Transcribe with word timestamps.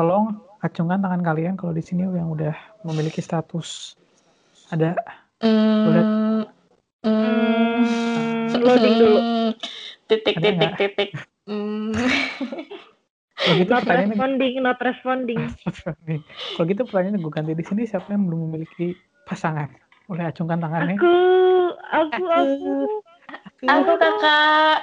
tolong 0.00 0.40
acungkan 0.64 1.04
tangan 1.04 1.20
kalian 1.20 1.54
kalau 1.60 1.76
di 1.76 1.84
sini 1.84 2.08
yang 2.08 2.32
udah 2.32 2.56
memiliki 2.88 3.20
status. 3.20 3.92
Ada? 4.72 4.96
Boleh? 5.44 6.04
Hmm, 7.04 7.84
hmm, 7.84 8.64
Loading 8.64 8.96
dulu. 8.96 9.18
titik 10.08 10.40
Ada 10.40 10.44
titik 10.48 10.56
nggak? 10.56 10.72
titik. 10.80 11.10
Hmm. 11.44 11.92
Kalau 13.40 13.54
gitu 13.56 13.72
Not 13.72 13.84
pertanyaannya 13.84 14.16
responding, 14.16 14.52
not 14.64 14.78
responding. 14.80 15.40
Nih, 16.08 16.20
Kalau 16.56 16.64
gitu 16.68 16.82
pertanyaannya 16.88 17.20
gue 17.20 17.32
ganti 17.32 17.52
di 17.56 17.64
sini 17.64 17.82
siapa 17.84 18.08
yang 18.12 18.24
belum 18.24 18.40
memiliki 18.48 18.96
pasangan? 19.28 19.68
Boleh 20.08 20.32
acungkan 20.32 20.60
tangannya. 20.64 20.96
Aku, 20.96 21.16
aku, 21.92 22.24
aku. 22.24 22.72
Aku 23.68 23.92
kakak. 24.00 24.78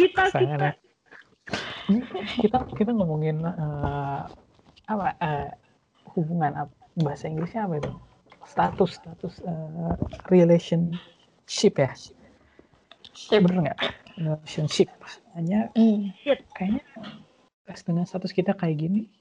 Kita, 0.00 0.22
Pasangan 0.28 0.72
kita. 0.72 0.87
Ini 1.88 2.00
kita 2.44 2.68
kita 2.76 2.90
ngomongin 2.92 3.40
eh, 3.44 4.22
apa 4.88 5.06
eh, 5.20 5.50
hubungan 6.16 6.52
apa 6.68 6.72
bahasa 6.98 7.28
Inggrisnya 7.28 7.64
apa 7.64 7.80
itu? 7.80 7.92
Status 8.44 9.00
status 9.00 9.34
eh, 9.44 9.94
relationship 10.28 11.74
ya? 11.80 11.92
Sip. 13.16 13.40
Bener 13.40 13.72
nggak? 13.72 13.78
Relationship. 14.20 14.88
Hanya 15.34 15.72
Hmm. 15.74 16.12
kayaknya 16.54 16.84
dengan 17.84 18.08
status 18.08 18.32
kita 18.32 18.56
kayak 18.56 18.80
gini 18.80 19.12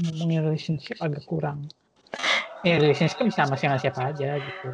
ngomongin 0.00 0.44
relationship 0.44 0.96
agak 1.00 1.24
kurang. 1.24 1.68
Ya 2.66 2.76
relationship 2.76 3.16
kan 3.20 3.26
bisa 3.28 3.40
sama 3.46 3.56
siapa 3.56 3.78
siapa 3.80 4.00
aja 4.12 4.36
gitu. 4.36 4.68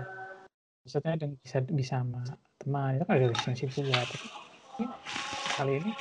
Maksudnya 0.85 1.15
dengan 1.17 1.37
bisa 1.41 1.59
bisa 1.65 1.95
sama 2.03 2.23
teman 2.61 2.99
itu 2.99 3.05
kan 3.07 3.17
relationship 3.17 3.69
juga. 3.73 4.05
Tapi 4.05 4.27
kali 5.55 5.73
ini 5.81 5.93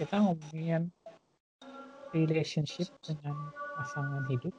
kita 0.00 0.16
ngomongin 0.16 0.88
relationship 2.16 2.88
dengan 3.04 3.36
pasangan 3.76 4.24
hidup 4.32 4.56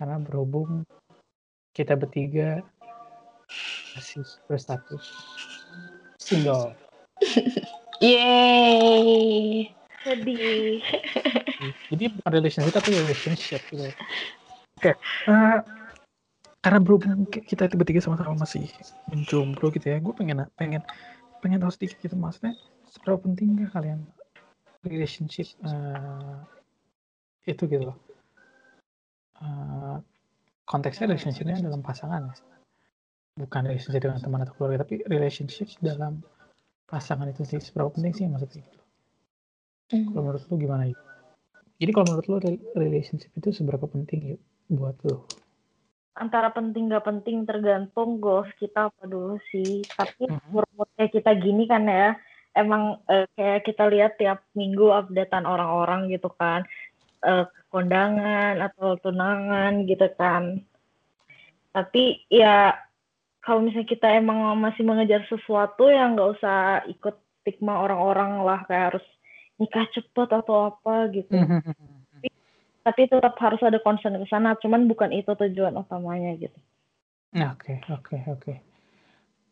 karena 0.00 0.16
berhubung 0.24 0.80
kita 1.76 1.92
bertiga 1.92 2.64
masih 3.92 4.24
berstatus 4.48 5.04
single. 6.16 6.72
Yeay. 8.00 9.76
Sedih. 10.00 10.80
Jadi 11.92 12.04
bukan 12.08 12.30
relationship 12.32 12.72
tapi 12.72 12.96
relationship 12.96 13.60
gitu. 13.68 13.92
Oke, 14.80 14.96
eh, 15.28 15.58
karena 16.64 16.78
berhubung 16.80 17.28
ki- 17.28 17.44
kita 17.44 17.68
itu 17.68 17.76
bertiga 17.76 18.00
sama-sama 18.00 18.40
masih 18.40 18.72
menjomblo 19.12 19.68
gitu 19.68 19.92
ya, 19.92 20.00
gue 20.00 20.14
pengen 20.16 20.48
pengen 20.56 20.80
pengen 21.44 21.60
tahu 21.60 21.76
sedikit 21.76 22.00
gitu 22.00 22.16
maksudnya 22.16 22.56
seberapa 22.92 23.20
penting 23.24 23.56
nggak 23.58 23.70
kalian 23.72 24.00
relationship 24.84 25.48
eh, 25.64 26.38
itu 27.48 27.62
gitu 27.68 27.84
loh. 27.92 27.98
Eh, 29.38 29.96
konteksnya 30.68 31.08
relationshipnya 31.08 31.62
dalam 31.64 31.80
pasangan 31.80 32.28
ya, 32.28 32.34
bukan 33.38 33.62
relationship 33.70 34.02
dengan 34.02 34.20
teman 34.20 34.42
atau 34.44 34.54
keluarga, 34.58 34.84
tapi 34.84 35.00
relationship 35.06 35.70
dalam 35.80 36.20
pasangan 36.88 37.28
itu 37.28 37.44
sih 37.44 37.60
seberapa 37.60 37.92
penting 37.92 38.12
sih 38.16 38.24
maksudnya 38.26 38.64
gitu. 38.64 38.78
Hmm. 39.88 40.04
Kalau 40.12 40.22
menurut 40.28 40.42
lu 40.48 40.56
gimana 40.60 40.84
yuk? 40.88 41.00
Jadi 41.78 41.90
kalau 41.94 42.06
menurut 42.12 42.26
lu 42.28 42.36
rel- 42.42 42.64
relationship 42.76 43.30
itu 43.38 43.48
seberapa 43.54 43.88
penting 43.88 44.36
yuk 44.36 44.40
buat 44.68 44.96
lu? 45.08 45.24
Antara 46.18 46.50
penting 46.50 46.90
gak 46.90 47.06
penting 47.06 47.46
tergantung 47.46 48.18
goals 48.18 48.50
kita 48.58 48.90
apa 48.90 49.06
dulu 49.06 49.38
sih. 49.54 49.86
Tapi 49.86 50.26
umur 50.50 50.66
kayak 50.98 51.14
kita 51.14 51.30
gini 51.38 51.70
kan 51.70 51.86
ya, 51.86 52.18
emang 52.58 52.98
eh, 53.06 53.30
kayak 53.38 53.62
kita 53.62 53.84
lihat 53.86 54.12
tiap 54.18 54.42
minggu 54.58 54.90
updatean 54.90 55.46
orang-orang 55.46 56.10
gitu 56.10 56.28
kan. 56.34 56.66
Eh, 57.22 57.46
kondangan 57.68 58.58
atau 58.58 58.98
tunangan 58.98 59.84
gitu 59.86 60.08
kan. 60.18 60.62
Tapi 61.70 62.26
ya 62.32 62.74
kalau 63.44 63.62
misalnya 63.62 63.88
kita 63.88 64.08
emang 64.18 64.56
masih 64.58 64.82
mengejar 64.82 65.22
sesuatu 65.30 65.86
yang 65.88 66.18
nggak 66.18 66.30
usah 66.40 66.84
ikut 66.90 67.16
stigma 67.40 67.80
orang-orang 67.80 68.44
lah 68.44 68.60
kayak 68.68 68.92
harus 68.92 69.06
nikah 69.56 69.86
cepet 69.94 70.28
atau 70.28 70.74
apa 70.74 71.08
gitu. 71.14 71.32
Tapi 72.86 73.04
tetap 73.04 73.36
harus 73.36 73.60
ada 73.60 73.76
concern 73.84 74.16
ke 74.16 74.26
sana, 74.32 74.56
cuman 74.56 74.88
bukan 74.88 75.12
itu 75.12 75.28
tujuan 75.36 75.76
utamanya 75.76 76.32
gitu. 76.40 76.56
Nah, 77.36 77.52
Oke, 77.52 77.84
oke, 77.92 78.16
oke. 78.32 78.54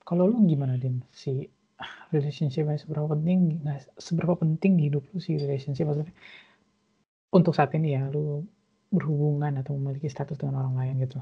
Kalau 0.07 0.25
lu 0.25 0.41
gimana 0.49 0.81
Din? 0.81 1.05
Si 1.13 1.45
relationship 2.11 2.67
seberapa 2.81 3.13
penting? 3.13 3.61
Nah, 3.61 3.77
seberapa 4.01 4.37
penting 4.39 4.81
di 4.81 4.89
hidup 4.89 5.05
lu 5.13 5.21
si 5.21 5.37
relationship 5.37 5.89
maksudnya? 5.89 6.15
Untuk 7.35 7.53
saat 7.53 7.75
ini 7.77 7.97
ya, 7.99 8.09
lu 8.09 8.47
berhubungan 8.89 9.61
atau 9.61 9.77
memiliki 9.77 10.09
status 10.09 10.39
dengan 10.39 10.63
orang 10.65 10.77
lain 10.79 10.95
gitu. 11.05 11.21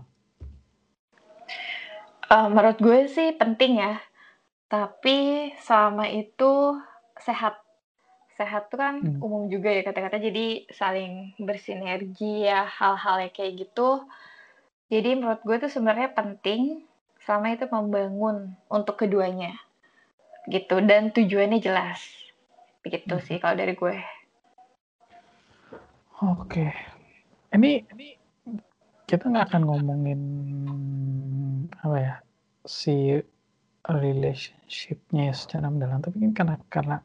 Eh, 2.30 2.48
menurut 2.50 2.78
gue 2.80 3.10
sih 3.10 3.34
penting 3.34 3.82
ya. 3.82 4.00
Tapi 4.68 5.50
selama 5.60 6.08
itu 6.08 6.78
sehat. 7.20 7.60
Sehat 8.34 8.66
tuh 8.66 8.82
kan 8.82 8.98
Hmm. 8.98 9.22
umum 9.22 9.46
juga 9.46 9.70
ya 9.70 9.86
kata-kata. 9.86 10.18
Jadi 10.18 10.66
saling 10.74 11.38
bersinergi 11.38 12.42
ya 12.42 12.66
hal-hal 12.66 13.22
yang 13.22 13.34
kayak 13.34 13.54
gitu. 13.62 14.02
Jadi 14.90 15.10
menurut 15.14 15.40
gue 15.46 15.56
tuh 15.62 15.70
sebenarnya 15.70 16.10
penting 16.12 16.82
selama 17.22 17.54
itu 17.54 17.64
membangun 17.70 18.52
untuk 18.68 19.00
keduanya. 19.00 19.54
Gitu 20.48 20.76
dan 20.84 21.08
tujuannya 21.14 21.58
jelas. 21.60 22.00
Begitu 22.84 23.16
Hmm. 23.16 23.24
sih 23.24 23.36
kalau 23.40 23.56
dari 23.56 23.72
gue. 23.72 23.96
Oke. 26.22 26.70
Ini 27.54 27.70
ini 27.94 28.08
kita 29.08 29.28
nggak 29.30 29.46
akan 29.52 29.62
ngomongin 29.68 30.20
apa 31.84 31.96
ya 32.00 32.14
si 32.64 33.20
relationshipnya 33.84 35.32
secara 35.36 35.68
mendalam, 35.68 36.00
tapi 36.00 36.16
kan 36.20 36.32
karena 36.32 36.56
karena 36.72 36.96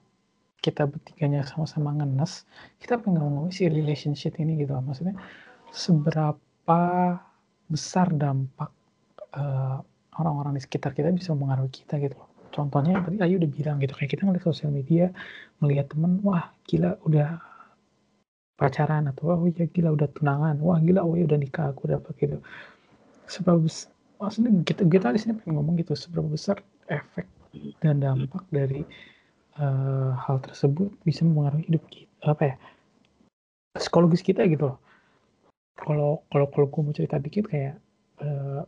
kita 0.59 0.87
bertiganya 0.87 1.43
sama-sama 1.47 1.95
ngenes, 1.95 2.43
kita 2.79 2.99
pengen 2.99 3.23
ngomongin 3.23 3.51
si 3.55 3.63
relationship 3.67 4.35
ini 4.39 4.59
gitu 4.59 4.75
loh. 4.75 4.83
Maksudnya 4.83 5.15
seberapa 5.71 6.81
besar 7.69 8.07
dampak 8.15 8.71
eh, 9.35 9.77
orang-orang 10.19 10.57
di 10.57 10.61
sekitar 10.63 10.91
kita 10.95 11.11
bisa 11.15 11.31
mempengaruhi 11.35 11.71
kita 11.71 11.99
gitu 11.99 12.15
loh. 12.19 12.28
Contohnya 12.49 13.01
tadi 13.01 13.17
Ayu 13.21 13.37
udah 13.41 13.51
bilang 13.51 13.77
gitu, 13.79 13.93
kayak 13.95 14.11
kita 14.17 14.21
ngeliat 14.25 14.45
sosial 14.45 14.73
media, 14.73 15.13
melihat 15.61 15.89
temen, 15.93 16.19
wah 16.25 16.51
gila 16.65 16.97
udah 17.05 17.39
pacaran 18.59 19.07
atau 19.07 19.31
wah 19.31 19.39
iya 19.47 19.65
gila 19.71 19.95
udah 19.95 20.07
tunangan, 20.11 20.59
wah 20.59 20.77
gila 20.83 21.01
oh 21.05 21.15
ya 21.15 21.23
udah 21.23 21.39
nikah 21.39 21.71
aku 21.71 21.87
udah 21.87 21.97
apa 22.01 22.11
gitu. 22.19 22.43
Seberapa 23.29 23.61
besar, 23.63 23.89
maksudnya 24.19 24.51
kita 24.67 24.81
kita 24.83 25.15
di 25.15 25.19
sini 25.21 25.33
pengen 25.39 25.61
ngomong 25.61 25.79
gitu, 25.79 25.95
seberapa 25.95 26.27
besar 26.27 26.59
efek 26.91 27.25
dan 27.81 28.03
dampak 28.03 28.43
dari 28.51 28.83
eh, 29.57 30.11
hal 30.13 30.37
tersebut 30.43 30.91
bisa 31.07 31.25
mempengaruhi 31.25 31.65
hidup 31.69 31.83
kita 31.89 32.09
apa 32.27 32.43
ya 32.43 32.55
psikologis 33.79 34.21
kita 34.25 34.43
gitu 34.49 34.75
loh. 34.75 34.77
Kalau 35.79 36.27
kalau 36.27 36.47
kalau 36.51 36.67
gue 36.67 36.81
mau 36.83 36.93
cerita 36.93 37.15
dikit 37.15 37.47
kayak 37.47 37.79
eh, 38.19 38.61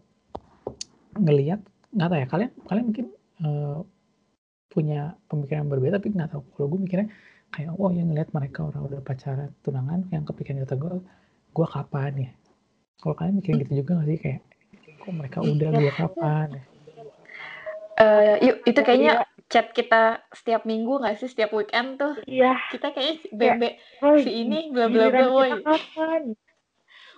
ngelihat 1.19 1.59
nggak 1.91 2.07
tahu 2.07 2.19
ya 2.23 2.27
kalian 2.31 2.51
kalian 2.71 2.85
mungkin 2.87 3.05
eh, 3.41 3.79
punya 4.71 5.19
pemikiran 5.27 5.67
yang 5.67 5.71
berbeda 5.71 5.93
tapi 5.99 6.15
nggak 6.15 6.31
tahu. 6.31 6.43
Kalau 6.55 6.67
gue 6.71 6.79
mikirnya 6.87 7.07
kayak 7.51 7.75
oh 7.75 7.91
yang 7.91 8.07
ngelihat 8.07 8.31
mereka 8.31 8.71
orang 8.71 8.87
udah 8.87 8.99
pacaran 9.03 9.51
tunangan 9.59 10.07
yang 10.15 10.23
kepikiran 10.23 10.63
kata 10.63 10.75
gue 10.79 10.93
gue 11.51 11.67
kapan 11.67 12.11
ya? 12.15 12.31
Kalau 13.03 13.13
kalian 13.19 13.35
mikirin 13.43 13.59
gitu 13.67 13.73
juga 13.83 13.91
nggak 13.99 14.07
sih? 14.07 14.19
Kayak 14.23 14.41
kok 15.01 15.11
mereka 15.11 15.37
udah 15.43 15.69
gue 15.75 15.91
kapan 15.91 16.47
ya? 16.55 16.63
Eh, 18.01 18.35
yuk 18.47 18.57
itu 18.65 18.79
kayaknya 18.81 19.27
chat 19.51 19.75
kita 19.75 20.23
setiap 20.31 20.63
minggu 20.63 21.03
nggak 21.03 21.19
sih? 21.19 21.27
Setiap 21.27 21.51
weekend 21.51 21.99
tuh. 21.99 22.15
Iya, 22.23 22.55
kita 22.71 22.95
kayaknya 22.95 23.15
bebe 23.35 23.69
woi, 23.99 24.23
si 24.23 24.31
ini 24.31 24.71
bla 24.71 24.87
bla 24.87 25.11
bla 25.11 25.27
woi. 25.27 25.51
kapan? 25.59 26.21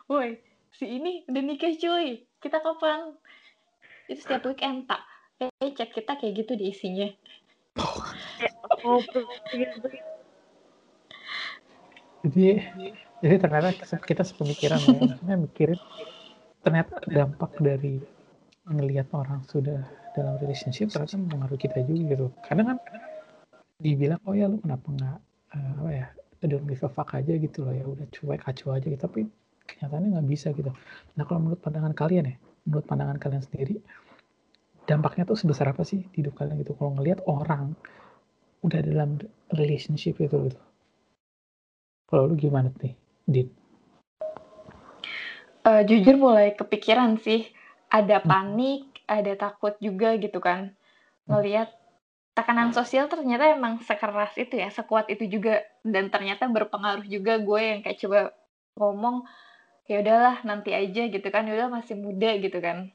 woi 0.09 0.41
si 0.73 0.89
ini 0.89 1.21
udah 1.29 1.43
nikah 1.45 1.71
cuy. 1.77 2.25
Kita 2.41 2.57
kapan? 2.59 3.13
Itu 4.09 4.25
setiap 4.25 4.49
weekend 4.49 4.89
tak 4.89 5.12
kayak 5.49 5.73
chat 5.75 5.89
kita 5.91 6.13
kayak 6.19 6.33
gitu 6.43 6.53
di 6.55 6.65
isinya. 6.71 7.07
Oh, 8.83 8.99
begitu. 9.51 9.87
jadi 12.23 12.51
jadi 13.19 13.35
ternyata 13.39 13.69
kita- 14.03 14.27
sepemikiran 14.27 14.79
ya. 14.83 14.99
Maksudnya 14.99 15.35
mikirin 15.39 15.79
ternyata 16.63 16.93
dampak 17.07 17.51
dari 17.59 17.99
ngelihat 18.67 19.11
orang 19.11 19.43
sudah 19.47 19.83
dalam 20.15 20.39
relationship 20.39 20.91
ternyata 20.91 21.19
mempengaruhi 21.19 21.59
kita 21.59 21.83
juga 21.83 22.03
gitu. 22.15 22.25
Kadang 22.43 22.75
kan 22.75 22.77
dibilang 23.79 24.21
oh 24.23 24.35
ya 24.35 24.47
lu 24.47 24.59
kenapa 24.63 24.87
nggak 24.87 25.19
eh, 25.55 25.71
apa 25.79 25.91
ya 25.91 26.07
don't 26.47 26.67
give 26.67 26.83
a 26.83 26.91
fuck 26.91 27.11
aja 27.15 27.35
gitu 27.35 27.63
loh 27.67 27.75
ya 27.75 27.83
udah 27.83 28.07
cuek 28.11 28.43
acuh 28.47 28.75
aja 28.75 28.87
gitu. 28.87 29.01
Tapi 29.03 29.27
kenyataannya 29.67 30.19
nggak 30.19 30.27
bisa 30.27 30.51
gitu. 30.55 30.71
Nah 31.15 31.23
kalau 31.27 31.39
menurut 31.43 31.59
pandangan 31.59 31.91
kalian 31.95 32.31
ya 32.31 32.35
menurut 32.63 32.85
pandangan 32.87 33.19
kalian 33.19 33.43
sendiri 33.43 33.83
dampaknya 34.83 35.23
tuh 35.23 35.39
sebesar 35.39 35.71
apa 35.71 35.87
sih 35.87 36.03
di 36.11 36.23
hidup 36.23 36.35
kalian 36.35 36.59
gitu 36.59 36.75
kalau 36.75 36.95
ngelihat 36.99 37.23
orang 37.27 37.75
udah 38.63 38.79
dalam 38.83 39.19
relationship 39.55 40.19
itu 40.19 40.51
gitu 40.51 40.59
Kalau 42.13 42.29
lu 42.29 42.37
gimana 42.37 42.69
nih, 42.77 42.93
Dit? 43.25 43.49
Uh, 45.65 45.81
jujur 45.81 46.13
mulai 46.19 46.53
kepikiran 46.53 47.17
sih, 47.17 47.49
ada 47.89 48.21
Hmm. 48.21 48.29
panik, 48.29 48.85
ada 49.09 49.33
takut 49.33 49.73
juga 49.81 50.13
gitu 50.21 50.37
kan, 50.37 50.75
Hmm. 51.25 51.41
ngelihat 51.41 51.73
tekanan 52.37 52.69
sosial 52.69 53.09
ternyata 53.09 53.49
emang 53.57 53.81
sekeras 53.81 54.37
itu 54.37 54.61
ya, 54.61 54.69
sekuat 54.69 55.09
itu 55.09 55.25
juga, 55.25 55.65
dan 55.81 56.13
ternyata 56.13 56.45
berpengaruh 56.51 57.07
juga 57.09 57.41
gue 57.41 57.61
yang 57.65 57.79
kayak 57.81 57.97
coba 57.97 58.19
ngomong, 58.77 59.25
"Ya 59.89 60.05
udahlah 60.05 60.37
nanti 60.45 60.69
aja," 60.75 61.09
gitu 61.09 61.27
kan, 61.33 61.49
"ya 61.49 61.57
udah 61.57 61.69
masih 61.71 61.97
muda," 61.97 62.29
gitu 62.37 62.61
kan. 62.61 62.93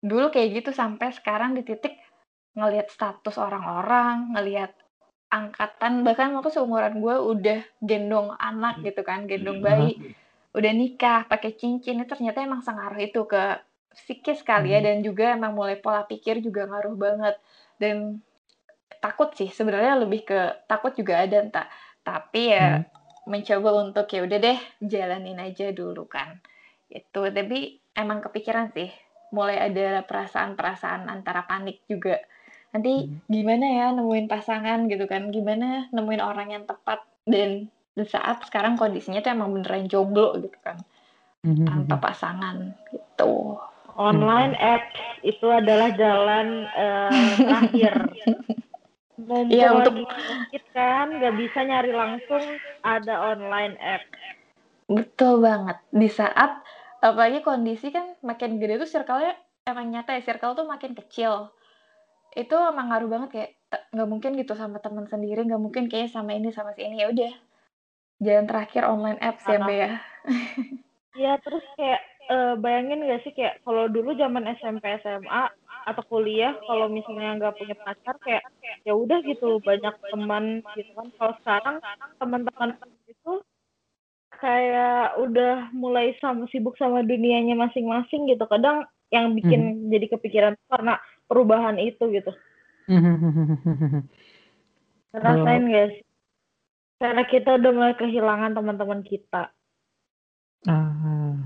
Dulu 0.00 0.28
kayak 0.32 0.62
gitu 0.62 0.70
sampai 0.76 1.12
sekarang 1.12 1.56
di 1.56 1.62
titik 1.64 1.96
ngelihat 2.56 2.88
status 2.88 3.36
orang-orang, 3.36 4.32
ngelihat 4.32 4.72
angkatan, 5.28 6.06
bahkan 6.06 6.32
waktu 6.32 6.54
seumuran 6.54 7.02
gue 7.02 7.16
udah 7.18 7.60
gendong 7.82 8.32
anak 8.38 8.80
gitu 8.80 9.02
kan, 9.02 9.26
gendong 9.26 9.60
bayi, 9.60 9.98
udah 10.56 10.72
nikah, 10.72 11.26
pakai 11.28 11.52
cincin, 11.58 12.00
itu 12.00 12.08
ternyata 12.16 12.40
emang 12.40 12.64
sengaruh 12.64 12.96
itu 13.02 13.26
ke 13.28 13.60
psikis 13.92 14.40
kali 14.46 14.72
ya, 14.72 14.80
Hmm. 14.80 14.86
dan 14.88 14.96
juga 15.04 15.24
emang 15.36 15.52
mulai 15.52 15.76
pola 15.76 16.06
pikir 16.06 16.40
juga 16.40 16.64
ngaruh 16.64 16.96
banget. 16.96 17.36
Dan 17.76 18.22
takut 19.02 19.34
sih, 19.36 19.50
sebenarnya 19.52 20.00
lebih 20.00 20.24
ke 20.24 20.40
takut 20.70 20.96
juga 20.96 21.20
ada 21.26 21.42
entah, 21.44 21.68
tapi 22.06 22.54
ya 22.54 22.80
Hmm. 22.80 22.84
mencoba 23.26 23.82
untuk 23.82 24.06
ya 24.14 24.22
udah 24.22 24.38
deh 24.38 24.58
jalanin 24.80 25.42
aja 25.42 25.74
dulu 25.74 26.06
kan, 26.06 26.38
itu. 26.88 27.20
Tapi 27.20 27.82
emang 27.98 28.22
kepikiran 28.22 28.70
sih, 28.72 28.88
mulai 29.34 29.58
ada 29.58 30.02
perasaan-perasaan 30.06 31.10
antara 31.10 31.42
panik 31.46 31.82
juga, 31.90 32.18
nanti 32.70 33.06
Hmm. 33.06 33.18
gimana 33.26 33.66
ya 33.66 33.86
nemuin 33.94 34.26
pasangan 34.30 34.86
gitu 34.86 35.04
kan, 35.10 35.30
gimana 35.34 35.90
nemuin 35.90 36.22
orang 36.22 36.48
yang 36.54 36.64
tepat, 36.64 37.02
dan 37.26 37.66
di 37.96 38.04
saat 38.06 38.44
sekarang 38.46 38.76
kondisinya 38.76 39.24
tuh 39.24 39.32
emang 39.34 39.50
beneran 39.56 39.88
jomblo 39.90 40.36
gitu 40.38 40.58
kan, 40.62 40.78
Mhm 41.42 41.66
tanpa 41.66 41.96
mhm. 41.98 42.04
pasangan, 42.04 42.56
gitu. 42.92 43.58
Online 43.96 44.52
Hmm. 44.54 44.76
apps 44.76 45.00
itu 45.24 45.46
adalah 45.48 45.88
jalan, 45.96 46.68
eee, 46.68 47.32
terakhir. 47.48 47.94
Mumpung 49.16 49.48
Iya, 49.48 49.68
untuk 49.72 49.94
Covid 50.04 50.64
kan, 50.76 51.06
nggak 51.16 51.34
bisa 51.40 51.64
nyari 51.64 51.88
langsung, 51.96 52.44
ada 52.84 53.32
online 53.32 53.80
app. 53.80 54.04
Betul 54.86 55.40
banget. 55.40 55.80
Di 55.88 56.06
saat 56.12 56.60
apalagi 57.12 57.40
kondisi 57.46 57.86
kan 57.94 58.18
makin 58.26 58.58
gede 58.60 58.82
tuh 58.82 58.90
circle-nya 58.90 59.32
emang 59.70 59.86
nyata 59.94 60.14
ya, 60.18 60.22
circle 60.26 60.54
tuh 60.58 60.66
makin 60.66 60.92
kecil. 60.98 61.50
Itu 62.36 62.54
emang 62.54 62.92
ngaruh 62.92 63.08
banget 63.10 63.28
kayak, 63.34 63.50
te 63.72 63.76
nggak 63.94 64.08
mungkin 64.12 64.30
gitu 64.38 64.52
sama 64.54 64.78
temen 64.84 65.06
sendiri, 65.10 65.42
nggak 65.46 65.62
mungkin 65.62 65.84
kayaknya 65.90 66.10
sama 66.12 66.30
ini, 66.38 66.48
sama 66.54 66.70
si 66.76 66.86
ini, 66.86 67.02
ya 67.02 67.08
udah, 67.10 67.32
jalan 68.22 68.46
terakhir 68.46 68.82
online 68.86 69.20
apps 69.20 69.44
ya, 69.48 69.58
Mbak, 69.58 69.76
ya. 69.76 69.90
Iya, 71.16 71.32
terus 71.42 71.64
kayak, 71.80 72.00
eee, 72.28 72.52
bayangin 72.60 73.00
nggak 73.08 73.20
sih 73.24 73.32
kayak 73.32 73.54
kalau 73.64 73.88
dulu 73.88 74.12
zaman 74.14 74.44
SMP, 74.60 74.84
SMA, 75.00 75.42
atau 75.86 76.02
kuliah 76.10 76.52
kalau 76.66 76.86
misalnya 76.92 77.38
nggak 77.40 77.56
punya 77.56 77.74
pacar 77.80 78.16
kayak, 78.22 78.42
ya 78.86 78.92
udah 78.94 79.18
gitu 79.24 79.58
banyak 79.64 79.94
teman 80.12 80.44
gitu 80.76 80.90
kan. 80.94 81.08
Kalau 81.16 81.34
sekarang 81.42 81.76
teman-teman 82.20 82.70
kayak 84.38 85.16
udah 85.20 85.72
mulai 85.72 86.16
sama 86.20 86.48
sibuk 86.52 86.76
sama 86.78 87.02
dunianya 87.02 87.56
masing-masing 87.56 88.28
gitu. 88.30 88.44
Kadang 88.46 88.86
yang 89.12 89.34
bikin 89.38 89.86
Mhm. 89.86 89.94
jadi 89.94 90.06
kepikiran 90.16 90.52
tuh 90.56 90.68
karena 90.76 90.94
perubahan 91.26 91.76
itu 91.78 92.02
gitu. 92.10 92.32
Mhm. 92.90 94.06
Kalau 95.16 95.44
nggak 95.44 95.88
sih? 95.94 96.04
Karena 96.96 97.22
kita 97.28 97.60
udah 97.60 97.70
mulai 97.76 97.94
kehilangan 97.96 98.56
teman-teman 98.56 99.00
kita. 99.04 99.52
Ah. 100.64 101.36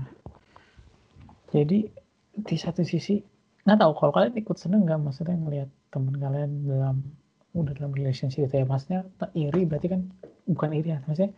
Jadi 1.51 1.91
di 2.31 2.55
satu 2.55 2.87
sisi 2.87 3.19
nggak 3.67 3.77
tahu 3.77 3.91
kalau 3.99 4.11
kalian 4.15 4.39
ikut 4.39 4.57
seneng 4.57 4.87
nggak 4.87 5.03
maksudnya 5.03 5.35
ngelihat 5.35 5.69
temen 5.91 6.15
kalian 6.17 6.65
dalam 6.65 7.03
udah 7.51 7.75
dalam 7.75 7.91
relationship 7.91 8.47
gitu 8.47 8.63
ya, 8.63 8.65
maksudnya 8.65 9.03
iri 9.35 9.67
berarti 9.67 9.91
kan 9.91 10.07
bukan 10.47 10.71
iri 10.71 10.95
ya, 10.95 11.03
maksudnya 11.03 11.35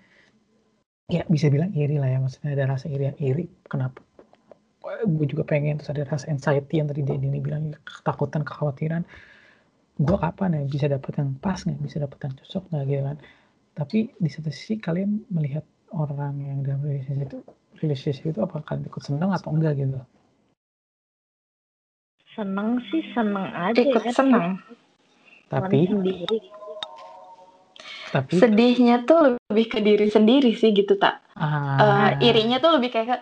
ya 1.11 1.23
bisa 1.27 1.51
bilang 1.51 1.71
iri 1.75 1.99
lah 1.99 2.07
ya, 2.07 2.19
maksudnya 2.23 2.55
ada 2.55 2.77
rasa 2.77 2.87
iri 2.87 3.11
iri 3.19 3.45
kenapa 3.67 3.99
gue 4.83 5.25
juga 5.27 5.47
pengen, 5.47 5.79
terus 5.79 5.95
ada 5.95 6.03
rasa 6.03 6.27
anxiety 6.27 6.79
yang 6.79 6.91
tadi 6.91 7.07
Deni 7.07 7.39
bilang, 7.39 7.71
ketakutan, 7.87 8.43
kekhawatiran, 8.43 9.07
gue 9.99 10.17
kapan 10.19 10.59
ya 10.59 10.63
bisa 10.67 10.85
dapet 10.91 11.15
yang 11.19 11.35
pas 11.39 11.59
nggak, 11.63 11.79
bisa 11.79 11.97
dapet 12.03 12.19
yang 12.19 12.33
cocok 12.43 12.63
nggak 12.71 12.83
gitu 12.91 13.03
kan. 13.07 13.17
Tapi 13.73 13.97
di 14.19 14.29
satu 14.29 14.49
sisi 14.51 14.77
kalian 14.77 15.31
melihat 15.31 15.63
orang 15.95 16.35
yang 16.43 16.59
dalam 16.67 16.83
relationship 16.83 17.31
itu 17.31 17.39
relationship 17.79 18.25
itu 18.35 18.39
apakah 18.43 18.63
kalian 18.75 18.91
ikut 18.91 19.03
seneng 19.03 19.29
atau 19.31 19.49
enggak 19.55 19.73
gitu? 19.79 19.99
Seneng 22.33 22.81
sih 22.89 23.03
seneng 23.13 23.45
aja 23.53 23.77
Ikut 23.77 24.03
ya, 24.03 24.13
seneng. 24.13 24.57
Tapi 25.47 25.85
sendiri. 25.85 26.37
Tapi 28.13 28.37
Sedihnya 28.37 28.95
tuh 29.09 29.41
lebih 29.49 29.67
ke 29.73 29.79
diri 29.81 30.07
sendiri 30.07 30.53
sih 30.53 30.69
gitu, 30.77 30.93
Tak. 31.01 31.15
Ah. 31.33 32.13
irinya 32.21 32.61
tuh 32.61 32.77
lebih 32.77 32.93
kayak 32.93 33.07
ke, 33.09 33.17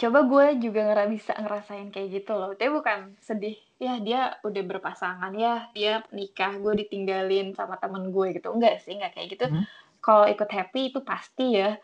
coba 0.00 0.18
gue 0.24 0.46
juga 0.64 0.80
ngera 0.88 1.04
bisa 1.12 1.32
ngerasain 1.36 1.92
kayak 1.92 2.08
gitu 2.24 2.32
loh. 2.40 2.56
Tapi 2.56 2.70
bukan 2.72 2.98
sedih, 3.20 3.56
"Yah 3.82 3.98
dia 4.00 4.20
udah 4.46 4.62
berpasangan, 4.64 5.32
yah 5.36 5.68
dia 5.76 6.00
nikah, 6.16 6.56
gue 6.56 6.72
ditinggalin 6.86 7.52
sama 7.52 7.76
temen 7.76 8.08
gue," 8.14 8.26
gitu. 8.40 8.48
Enggak 8.56 8.80
sih, 8.84 8.96
enggak 8.96 9.12
kayak 9.18 9.28
gitu. 9.36 9.44
Mhm. 9.52 9.62
Kalau 10.00 10.24
ikut 10.30 10.48
happy 10.48 10.82
itu 10.94 11.00
pasti 11.04 11.60
ya. 11.60 11.76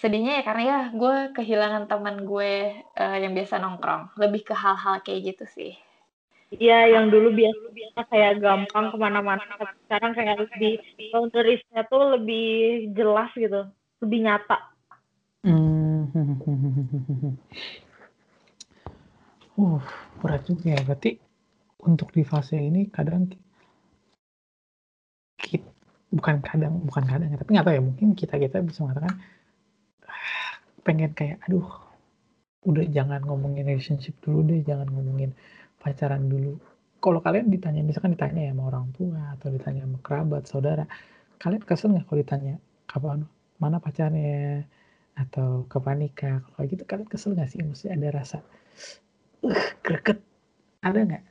Sedihnya 0.00 0.40
ya 0.40 0.44
karena 0.44 0.62
ya 0.66 0.80
gue 0.92 1.16
kehilangan 1.36 1.84
temen 1.88 2.16
gue, 2.28 2.52
eee, 3.00 3.16
yang 3.24 3.32
biasa 3.38 3.56
nongkrong. 3.62 4.16
Lebih 4.20 4.42
ke 4.52 4.54
hal-hal 4.56 5.00
kayak 5.06 5.22
gitu 5.36 5.44
sih. 5.48 5.72
Iya, 6.54 6.94
yang 6.94 7.10
dulu 7.10 7.34
biasa 7.34 8.06
kayak 8.06 8.38
gampang 8.38 8.94
ke 8.94 8.96
mana-mana, 8.96 9.42
tapi 9.58 9.74
sekarang 9.86 10.12
kayak 10.14 10.46
lebih 10.46 10.78
boundaries-nya 11.10 11.82
tuh 11.90 12.14
lebih 12.14 12.46
jelas 12.94 13.30
gitu, 13.34 13.66
lebih 14.02 14.18
nyata. 14.22 14.58
Mmm, 15.42 16.06
Uh, 19.56 19.80
berat 20.20 20.44
juga 20.44 20.76
ya. 20.76 20.80
Berarti 20.84 21.16
untuk 21.88 22.12
di 22.12 22.20
fase 22.28 22.60
ini 22.60 22.92
kadang 22.92 23.32
kit 25.40 25.64
bukan 26.12 26.44
kadang 26.44 26.84
bukan 26.84 27.04
kadang 27.08 27.32
ya, 27.32 27.40
tapi 27.40 27.56
nggak 27.56 27.64
tahu 27.64 27.76
ya, 27.76 27.82
mungkin 27.84 28.08
kita-kita 28.12 28.60
bisa 28.60 28.84
mengatakan, 28.84 29.16
pengen 30.84 31.16
kayak, 31.16 31.40
"Aduh, 31.48 31.64
udah 32.68 32.84
jangan 32.92 33.24
ngomongin 33.24 33.64
relationship 33.64 34.12
dulu 34.20 34.44
deh, 34.44 34.60
jangan 34.60 34.92
ngomongin 34.92 35.32
pacaran 35.86 36.26
dulu." 36.26 36.58
Kalau 36.98 37.22
kalian 37.22 37.46
ditanya 37.54 37.86
misalkan 37.86 38.18
ditanya 38.18 38.50
ya 38.50 38.52
sama 38.56 38.74
orang 38.74 38.90
tua 38.90 39.38
atau 39.38 39.54
ditanya 39.54 39.86
sama 39.86 39.98
kerabat, 40.02 40.42
saudara, 40.50 40.84
kalian 41.38 41.62
kesel 41.62 41.94
nggak 41.94 42.10
kalau 42.10 42.18
ditanya, 42.18 42.54
"Kapan 42.90 43.22
mana 43.62 43.78
pacarnya?" 43.78 44.66
Atau, 45.14 45.70
"Kapan 45.70 46.02
nikah?" 46.02 46.42
Kalau 46.42 46.66
gitu 46.66 46.82
kalian 46.82 47.06
kesel 47.06 47.38
nggak 47.38 47.48
sih? 47.54 47.62
Maksudnya 47.62 47.94
ada 47.94 48.08
rasa, 48.20 48.38
uh, 49.46 49.64
greget, 49.86 50.18
ada 50.82 50.98
nggak? 51.06 51.24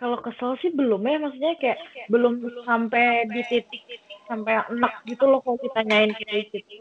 Kalau 0.00 0.16
kesel 0.24 0.56
sih 0.64 0.72
belum 0.72 1.04
ya, 1.04 1.20
maksudnya 1.20 1.52
kayak 1.60 1.78
belum 2.08 2.40
sampai 2.64 3.28
di 3.28 3.44
titik 3.44 3.84
sampai 4.24 4.62
enek 4.72 4.94
gitu 5.10 5.28
loh 5.28 5.44
kalau 5.44 5.60
ditanyain 5.60 6.14
kayak 6.16 6.48
gitu. 6.54 6.80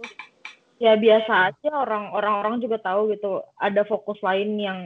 Ya 0.79 0.95
biasa 0.95 1.51
aja 1.51 1.69
orang 1.75 2.15
orang-orang 2.15 2.63
juga 2.63 2.79
tahu 2.79 3.11
gitu, 3.11 3.43
ada 3.59 3.83
fokus 3.83 4.15
lain 4.23 4.55
yang, 4.55 4.79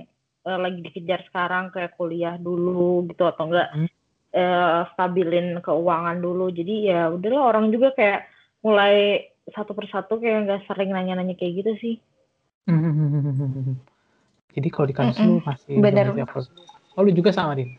eee, 0.43 0.57
lagi 0.59 0.79
dikejar 0.83 1.23
sekarang 1.31 1.71
kayak 1.71 1.95
kuliah 1.95 2.35
dulu 2.37 3.07
gitu 3.07 3.23
atau 3.23 3.47
enggak, 3.47 3.67
Mhm. 3.73 3.87
eee, 4.35 4.79
stabilin 4.93 5.47
keuangan 5.63 6.17
dulu. 6.19 6.51
Jadi 6.51 6.91
ya 6.91 7.09
udahlah 7.09 7.43
orang 7.55 7.71
juga 7.71 7.95
kayak 7.95 8.27
mulai 8.63 9.23
satu 9.51 9.75
persatu 9.75 10.19
kayak 10.23 10.47
nggak 10.47 10.61
sering 10.71 10.91
nanya-nanya 10.91 11.35
kayak 11.35 11.63
gitu 11.63 11.71
sih. 11.79 11.95
Jadi 14.53 14.67
kalau 14.69 14.87
di 14.87 14.95
kasus 14.95 15.17
lu 15.25 15.41
masih 15.41 15.81
bener. 15.81 16.13
belum 16.13 16.23
siap 16.23 16.29
oh 16.93 17.01
lu 17.01 17.09
juga 17.11 17.31
sama, 17.33 17.57
Din? 17.57 17.73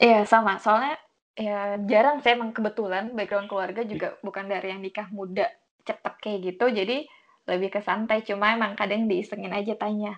Iya 0.00 0.24
sama, 0.26 0.56
soalnya 0.58 0.96
ya 1.38 1.78
jarang 1.86 2.18
sih 2.24 2.34
emang 2.34 2.50
kebetulan 2.50 3.14
background 3.14 3.46
keluarga 3.46 3.86
juga 3.86 4.18
bukan 4.24 4.50
dari 4.50 4.72
yang 4.74 4.82
nikah 4.82 5.06
muda 5.14 5.46
cepet 5.86 6.14
kayak 6.20 6.38
gitu, 6.52 6.64
jadi 6.72 7.06
lebih 7.46 7.68
ke 7.70 7.80
santai. 7.84 8.24
Cuma 8.26 8.50
emang 8.56 8.74
kadang 8.74 9.06
diisengin 9.06 9.52
aja 9.54 9.76
tanya, 9.78 10.16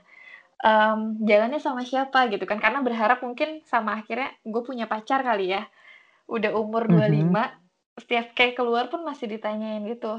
mmm, 0.64 1.26
"Jalannya 1.28 1.61
sama 1.62 1.83
siapa?" 1.87 2.26
Gitu 2.33 2.45
kan, 2.50 2.59
karena 2.62 2.81
berharap 2.87 3.21
mungkin 3.26 3.62
sama 3.69 4.00
akhirnya 4.02 4.33
gue 4.47 4.62
punya 4.66 4.87
pacar 4.90 5.21
kali 5.26 5.52
ya. 5.54 5.66
Udah 6.31 6.52
umur 6.57 6.88
Mhm. 6.88 7.37
25, 7.40 7.52
setiap 8.00 8.33
kayak 8.38 8.54
keluar 8.59 8.88
pun 8.92 9.02
masih 9.07 9.28
ditanyain 9.31 9.83
gitu, 9.90 10.19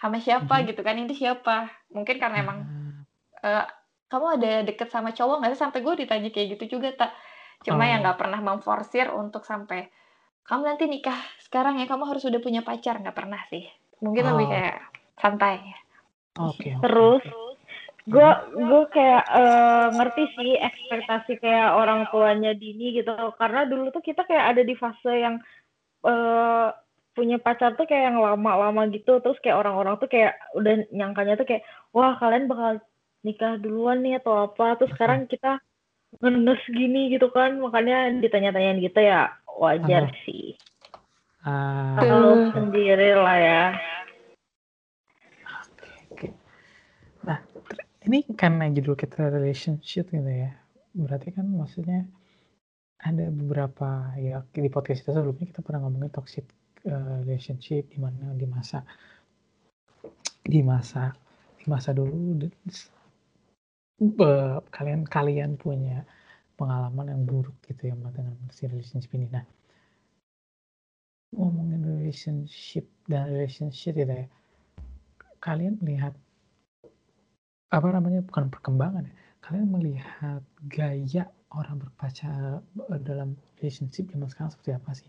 "Sama 0.00 0.18
siapa?" 0.22 0.62
Mhm. 0.62 0.68
Gitu 0.68 0.80
kan, 0.86 0.96
"Ini 1.00 1.12
siapa?" 1.16 1.70
Mungkin 1.94 2.16
karena 2.22 2.38
emang, 2.44 2.58
eee, 3.44 3.64
"Kamu 4.12 4.26
ada 4.40 4.52
deket 4.68 4.88
sama 4.92 5.12
cowok 5.16 5.36
nggak 5.44 5.52
sih?" 5.56 5.60
Sampai 5.64 5.80
gue 5.86 5.94
ditanya 6.06 6.30
kayak 6.34 6.48
gitu 6.60 6.78
juga, 6.80 6.90
Tak. 6.96 7.12
Cuma 7.66 7.84
ya 7.90 7.96
Oh. 7.96 8.04
nggak 8.04 8.18
pernah 8.20 8.40
memforsir 8.44 9.08
untuk 9.14 9.44
sampai, 9.48 9.88
"Kamu 10.48 10.62
nanti 10.68 10.86
nikah 10.90 11.18
sekarang 11.42 11.78
ya, 11.82 11.86
kamu 11.90 12.04
harus 12.10 12.24
udah 12.28 12.40
punya 12.44 12.62
pacar." 12.66 12.98
Nggak 13.02 13.16
pernah 13.18 13.42
sih. 13.52 13.64
Mungkin 14.04 14.24
lebih 14.34 14.48
Oh. 14.48 14.58
kayak 14.58 14.76
santai. 15.20 15.60
Oke. 16.36 16.70
oke, 16.80 16.80
Terus 16.82 17.20
oke. 17.20 17.36
Gue 18.02 18.30
gue 18.58 18.82
kayak 18.90 19.24
eh, 19.30 19.86
ngerti 19.94 20.24
sih 20.34 20.52
ekspektasi 20.58 21.32
kayak 21.38 21.70
orang 21.78 22.10
tuanya 22.10 22.50
Dini 22.50 22.98
gitu. 22.98 23.14
Karena 23.38 23.62
dulu 23.62 23.94
tuh 23.94 24.02
kita 24.02 24.26
kayak 24.26 24.56
ada 24.56 24.62
di 24.66 24.74
fase 24.74 25.12
yang 25.12 25.38
eh, 26.02 26.68
punya 27.12 27.36
pacar 27.38 27.78
tuh 27.78 27.86
kayak 27.86 28.10
yang 28.10 28.18
lama-lama 28.18 28.90
gitu. 28.90 29.22
Terus 29.22 29.38
kayak 29.38 29.62
orang-orang 29.62 30.00
tuh 30.02 30.10
kayak 30.10 30.34
udah 30.58 30.74
nyangkanya 30.90 31.38
tuh 31.38 31.46
kayak 31.46 31.62
wah 31.94 32.18
kalian 32.18 32.50
bakal 32.50 32.82
nikah 33.22 33.54
duluan 33.62 34.02
nih 34.02 34.18
atau 34.18 34.50
apa. 34.50 34.74
Terus 34.82 34.90
sekarang 34.98 35.30
kita 35.30 35.62
ngenes 36.18 36.62
gini 36.66 37.14
gitu 37.14 37.30
kan. 37.30 37.54
Makanya 37.62 38.18
ditanya-tanyain 38.18 38.82
gitu 38.82 38.98
ya. 38.98 39.30
Wajar 39.46 40.10
Ah. 40.10 40.16
sih. 40.26 40.58
Ah, 41.42 41.98
tahu 41.98 42.54
sendiri 42.54 43.18
lah 43.18 43.34
ya 43.34 43.62
oke. 46.12 46.28
Nah, 47.26 47.38
ter- 47.66 47.91
ini 48.06 48.26
karena 48.34 48.66
judul 48.70 48.98
kita 48.98 49.30
relationship 49.30 50.10
gitu 50.10 50.26
ya. 50.26 50.50
Berarti 50.92 51.30
kan 51.30 51.46
maksudnya 51.46 52.04
ada 53.02 53.30
beberapa 53.34 54.14
ya 54.18 54.42
di 54.54 54.70
podcast 54.70 55.02
kita 55.02 55.18
sebelumnya 55.18 55.50
kita 55.50 55.60
pernah 55.62 55.86
ngomongin 55.86 56.10
toxic 56.14 56.46
uh, 56.86 57.22
relationship 57.26 57.90
di 57.90 57.98
mana 57.98 58.30
di 58.38 58.46
masa 58.46 58.86
di 60.42 60.62
masa 60.62 61.10
di 61.58 61.66
masa 61.66 61.90
dulu 61.94 62.46
kalian 64.70 65.06
kalian 65.06 65.54
punya 65.54 66.02
pengalaman 66.58 67.10
yang 67.10 67.22
buruk 67.26 67.54
gitu 67.66 67.90
ya 67.90 67.94
dengan 67.94 68.34
si 68.50 68.66
relationship 68.66 69.14
ini. 69.14 69.26
Nah, 69.30 69.46
ngomongin 71.34 71.82
relationship 71.82 72.86
dan 73.06 73.30
relationship 73.30 73.94
gitu 73.94 74.10
ya. 74.10 74.26
Kalian 75.42 75.78
melihat 75.82 76.14
apa 77.72 77.88
namanya 77.88 78.20
bukan 78.20 78.52
perkembangan 78.52 79.08
ya. 79.08 79.14
Kalian 79.42 79.68
melihat 79.72 80.44
gaya 80.68 81.24
orang 81.56 81.80
berpacar 81.80 82.60
eh, 82.92 83.00
dalam 83.00 83.34
relationship 83.58 84.12
zaman 84.12 84.28
sekarang 84.28 84.52
seperti 84.52 84.70
apa 84.76 84.90
sih? 84.92 85.08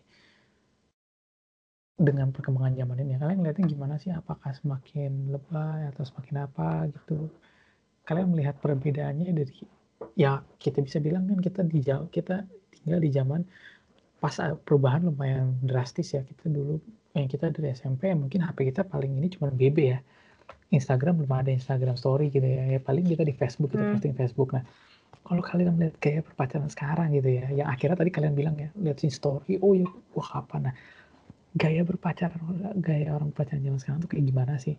Dengan 1.94 2.34
perkembangan 2.34 2.74
zaman 2.74 2.98
ini, 3.06 3.14
kalian 3.22 3.38
ngeliatnya 3.44 3.66
gimana 3.70 3.96
sih? 4.02 4.10
Apakah 4.10 4.56
semakin 4.56 5.30
lebay 5.30 5.92
atau 5.94 6.04
semakin 6.08 6.50
apa 6.50 6.90
gitu? 6.90 7.30
Kalian 8.08 8.34
melihat 8.34 8.58
perbedaannya 8.64 9.30
dari 9.30 9.54
ya 10.18 10.42
kita 10.58 10.84
bisa 10.84 10.98
bilang 11.00 11.30
kan 11.30 11.40
kita 11.40 11.62
di 11.64 11.80
kita 11.86 12.44
tinggal 12.74 13.00
di 13.00 13.10
zaman 13.14 13.46
pas 14.20 14.36
uh, 14.40 14.56
perubahan 14.58 15.06
lumayan 15.06 15.60
drastis 15.62 16.16
ya. 16.16 16.26
Kita 16.26 16.50
dulu 16.50 16.80
yang 17.14 17.30
kita 17.30 17.54
dari 17.54 17.76
SMP 17.76 18.10
mungkin 18.18 18.42
HP 18.42 18.74
kita 18.74 18.88
paling 18.88 19.14
ini 19.20 19.28
cuma 19.30 19.52
BB 19.54 19.78
ya. 19.84 20.00
Instagram 20.72 21.24
belum 21.24 21.34
ada 21.34 21.52
Instagram 21.52 21.98
story 22.00 22.32
gitu 22.32 22.46
ya. 22.46 22.78
Ya 22.78 22.80
paling 22.80 23.04
kita 23.04 23.26
di 23.26 23.36
Facebook 23.36 23.74
kita 23.74 23.84
Hmm. 23.84 23.94
posting 23.98 24.16
Facebook. 24.16 24.50
Nah, 24.56 24.64
kalau 25.24 25.42
kalian 25.44 25.76
melihat 25.76 25.96
gaya 26.00 26.20
perpacaran 26.20 26.68
sekarang 26.68 27.16
gitu 27.16 27.30
ya, 27.32 27.48
yang 27.52 27.68
akhirnya 27.72 27.96
tadi 27.96 28.12
kalian 28.12 28.36
bilang 28.36 28.56
ya, 28.60 28.70
lihat 28.76 29.00
si 29.00 29.08
story, 29.08 29.56
oh 29.64 29.72
ya, 29.72 29.88
wah 30.16 30.44
apa 30.44 30.56
nah, 30.60 30.74
gaya 31.56 31.88
berpacaran, 31.88 32.40
gaya 32.84 33.16
orang 33.16 33.32
pacaran 33.32 33.64
zaman 33.64 33.80
sekarang 33.80 34.00
tuh 34.04 34.10
kayak 34.12 34.26
gimana 34.28 34.60
sih? 34.60 34.76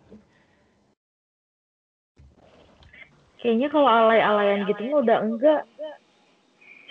kayaknya 3.45 3.69
kalau 3.69 3.85
alay-alayan 3.85 4.65
gitu 4.65 4.81
mah 4.89 5.05
udah 5.05 5.17
enggak 5.21 5.61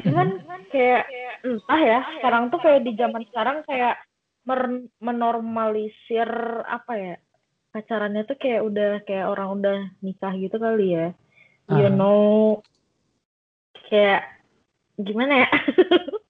cuman 0.07 0.63
kayak 0.71 1.03
entah 1.43 1.81
ya 1.83 1.99
sekarang 2.15 2.45
tuh 2.55 2.63
kayak 2.63 2.87
di 2.87 2.95
zaman 2.95 3.27
sekarang 3.27 3.67
kayak 3.67 3.99
menormalisir 5.03 6.31
apa 6.63 6.93
ya 6.95 7.15
pacarannya 7.75 8.23
tuh 8.23 8.39
kayak 8.39 8.63
udah 8.63 9.03
kayak 9.03 9.27
orang 9.27 9.49
udah 9.53 9.79
nikah 9.99 10.31
gitu 10.33 10.55
kali 10.57 10.95
ya. 10.95 11.07
You 11.67 11.89
Ah. 11.89 11.91
know 11.91 12.63
kayak 13.91 14.23
gimana 14.97 15.43
ya? 15.43 15.51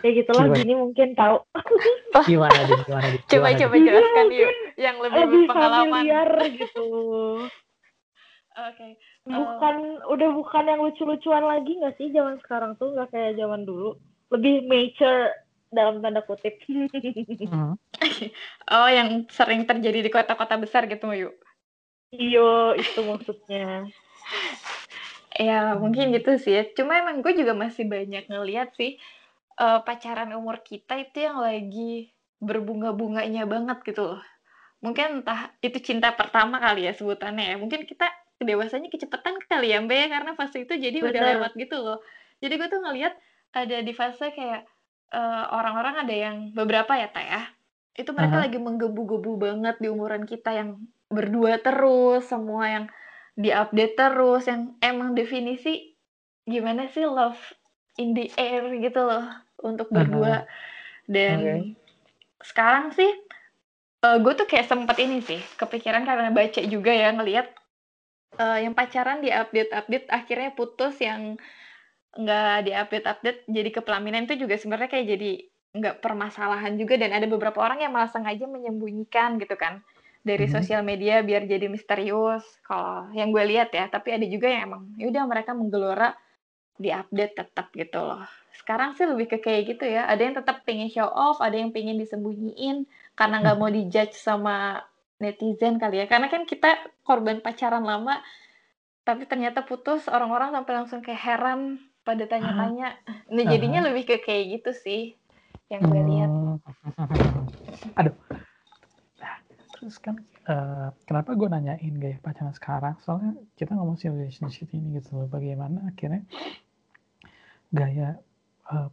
Ya 0.00 0.10
gitulah 0.10 0.48
gini 0.48 0.72
mungkin 0.72 1.12
tahu. 1.12 1.44
Gimana 2.24 2.56
deh, 2.64 2.80
gimana 2.82 3.06
deh? 3.12 3.20
Coba 3.28 3.52
coba 3.52 3.76
jelaskan 3.76 4.26
yuk 4.32 4.52
yang 4.74 4.96
lebih, 4.96 5.18
lebih 5.20 5.38
berpengalaman. 5.44 5.84
familiar 5.92 6.30
gitu. 6.56 6.86
Oke. 8.58 8.86
bukan 9.28 9.74
udah 10.08 10.30
bukan 10.34 10.64
yang 10.66 10.80
lucu-lucuan 10.80 11.44
lagi 11.44 11.78
nggak 11.78 11.94
sih? 11.94 12.08
Zaman 12.10 12.40
sekarang 12.40 12.74
tuh 12.74 12.96
nggak 12.96 13.12
kayak 13.12 13.36
zaman 13.36 13.62
dulu. 13.62 14.00
Lebih 14.32 14.64
mature 14.66 15.36
dalam 15.72 16.00
tanda 16.00 16.20
kutip 16.24 16.58
Hmm. 17.48 17.76
Oh, 18.72 18.88
yang 18.88 19.24
sering 19.32 19.64
terjadi 19.64 20.04
di 20.04 20.10
kota-kota 20.12 20.60
besar 20.60 20.84
gitu, 20.88 21.08
yuk. 21.12 21.34
iyo 22.08 22.72
itu 22.72 23.00
maksudnya 23.04 23.84
Ya, 25.38 25.78
mungkin 25.78 26.10
gitu 26.10 26.34
sih 26.40 26.50
ya. 26.56 26.62
Cuma 26.74 26.98
emang 26.98 27.22
gue 27.22 27.30
juga 27.36 27.54
masih 27.54 27.86
banyak 27.86 28.26
ngeliat 28.26 28.74
sih 28.74 28.98
eh, 29.60 29.80
pacaran 29.86 30.34
umur 30.34 30.64
kita 30.66 30.98
itu 30.98 31.22
yang 31.22 31.38
lagi 31.38 32.10
berbunga-bunganya 32.42 33.46
banget 33.46 33.78
gitu 33.86 34.02
loh. 34.16 34.22
Mungkin 34.82 35.22
entah 35.22 35.54
itu 35.62 35.78
cinta 35.82 36.10
pertama 36.14 36.58
kali 36.58 36.86
ya 36.90 36.92
sebutannya 36.94 37.54
ya. 37.54 37.56
Mungkin 37.58 37.86
kita 37.86 38.06
dewasanya 38.42 38.88
kecepatan 38.90 39.38
kali 39.50 39.74
ya, 39.74 39.78
Mbak 39.82 39.96
ya, 39.98 40.06
karena 40.10 40.30
fase 40.38 40.62
itu 40.66 40.74
jadi 40.74 40.98
udah 41.02 41.22
Bener. 41.22 41.34
lewat 41.38 41.52
gitu 41.58 41.76
loh. 41.82 41.98
Jadi 42.42 42.54
gue 42.58 42.68
tuh 42.70 42.80
ngeliat 42.82 43.14
ada 43.54 43.76
di 43.82 43.92
fase 43.94 44.30
kayak 44.34 44.62
eh, 45.12 45.44
orang-orang 45.52 46.04
ada 46.06 46.14
yang 46.14 46.36
beberapa 46.52 46.96
ya, 46.96 47.08
Teh 47.12 47.24
ya. 47.24 47.42
Itu 47.98 48.14
mereka 48.14 48.38
Aha. 48.38 48.44
lagi 48.46 48.58
menggebu-gebu 48.62 49.32
banget 49.38 49.76
di 49.82 49.88
umuran 49.90 50.22
kita 50.28 50.54
yang 50.54 50.78
berdua 51.08 51.58
terus, 51.58 52.28
semua 52.28 52.68
yang 52.68 52.84
diupdate 53.34 53.96
terus, 53.96 54.46
yang 54.46 54.76
emang 54.84 55.16
definisi 55.16 55.96
gimana 56.48 56.88
sih 56.88 57.04
love 57.04 57.38
in 58.00 58.14
the 58.14 58.30
air 58.38 58.64
gitu 58.78 59.02
loh 59.02 59.26
untuk 59.60 59.90
berdua. 59.90 60.46
Dan 61.08 61.40
Oke. 61.40 61.78
sekarang 62.44 62.94
sih 62.94 63.10
gue 63.98 64.32
tuh 64.38 64.46
kayak 64.46 64.70
sempet 64.70 64.94
ini 65.02 65.18
sih 65.18 65.42
kepikiran 65.58 66.06
karena 66.06 66.30
baca 66.30 66.62
juga 66.62 66.94
ya 66.94 67.10
ngelihat 67.10 67.50
eh, 68.38 68.58
yang 68.62 68.78
pacaran 68.78 69.18
di 69.18 69.34
update-update 69.34 70.06
akhirnya 70.06 70.54
putus 70.54 70.94
yang 71.02 71.34
nggak 72.16 72.56
di 72.66 72.72
update-update 72.72 73.40
jadi 73.50 73.70
kepelaminan 73.74 74.24
itu 74.24 74.40
juga 74.40 74.56
sebenarnya 74.56 74.88
kayak 74.90 75.06
jadi 75.18 75.30
nggak 75.76 75.96
permasalahan 76.00 76.74
juga. 76.80 76.96
Dan 76.96 77.12
ada 77.12 77.26
beberapa 77.28 77.60
orang 77.60 77.84
yang 77.84 77.92
malah 77.92 78.08
sengaja 78.08 78.48
menyembunyikan 78.48 79.36
gitu 79.42 79.54
kan 79.58 79.84
dari 80.24 80.48
Mhm. 80.48 80.52
sosial 80.52 80.80
media 80.86 81.20
biar 81.20 81.44
jadi 81.44 81.68
misterius. 81.68 82.44
Kalau 82.64 83.08
yang 83.12 83.28
gue 83.34 83.44
lihat 83.44 83.70
ya 83.76 83.86
tapi 83.92 84.16
ada 84.16 84.24
juga 84.24 84.48
yang 84.48 84.62
emang 84.72 84.82
yaudah 84.96 85.24
mereka 85.28 85.52
menggelora 85.52 86.16
di 86.78 86.90
update 86.94 87.34
tetap 87.36 87.68
gitu 87.74 87.98
loh. 88.00 88.22
Sekarang 88.54 88.94
sih 88.94 89.06
lebih 89.06 89.26
ke 89.30 89.38
kayak 89.42 89.62
gitu 89.76 89.84
ya 89.86 90.06
ada 90.06 90.22
yang 90.22 90.34
tetap 90.38 90.62
pengen 90.66 90.88
show 90.90 91.06
off 91.10 91.38
ada 91.42 91.54
yang 91.58 91.70
pengen 91.74 91.98
disembunyiin 91.98 92.86
karena 93.18 93.36
nggak 93.42 93.56
mau 93.58 93.70
dijudge 93.70 94.14
sama 94.14 94.82
netizen 95.22 95.76
kali 95.82 96.02
ya. 96.02 96.06
Karena 96.06 96.30
kan 96.30 96.46
kita 96.46 96.78
korban 97.02 97.42
pacaran 97.42 97.82
lama 97.82 98.22
tapi 99.06 99.24
ternyata 99.24 99.64
putus 99.64 100.04
orang-orang 100.06 100.52
sampai 100.52 100.72
langsung 100.76 101.00
kayak 101.00 101.22
heran 101.24 101.80
pada 102.08 102.24
tanya-tanya 102.24 102.96
nah 103.34 103.44
jadinya 103.44 103.84
lebih 103.92 104.08
ke 104.08 104.16
kayak 104.24 104.44
gitu 104.56 104.70
sih 104.72 105.02
yang 105.68 105.84
gue 105.84 106.02
lihat 106.08 106.32
Hmm. 106.32 106.56
Aduh. 107.98 108.14
Nah, 109.20 109.36
terus 109.76 109.96
kan 110.00 110.16
eh, 110.48 110.88
kenapa 111.06 111.36
gue 111.38 111.48
nanyain 111.50 111.94
gaya 112.00 112.18
pacaran 112.18 112.54
sekarang? 112.56 112.94
Soalnya 113.04 113.36
kita 113.54 113.76
ngomong 113.76 114.00
si 114.00 114.10
relationship 114.10 114.72
ini 114.74 114.98
gitu 114.98 115.22
loh. 115.22 115.28
Bagaimana 115.30 115.92
akhirnya 115.92 116.24
gaya 117.70 118.16
eh, 118.72 118.90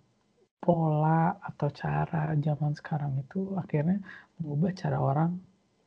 pola 0.59 1.37
atau 1.41 1.69
cara 1.69 2.33
zaman 2.37 2.73
sekarang 2.73 3.21
itu 3.21 3.53
akhirnya 3.55 4.01
mengubah 4.41 4.71
cara 4.73 4.97
orang 4.97 5.37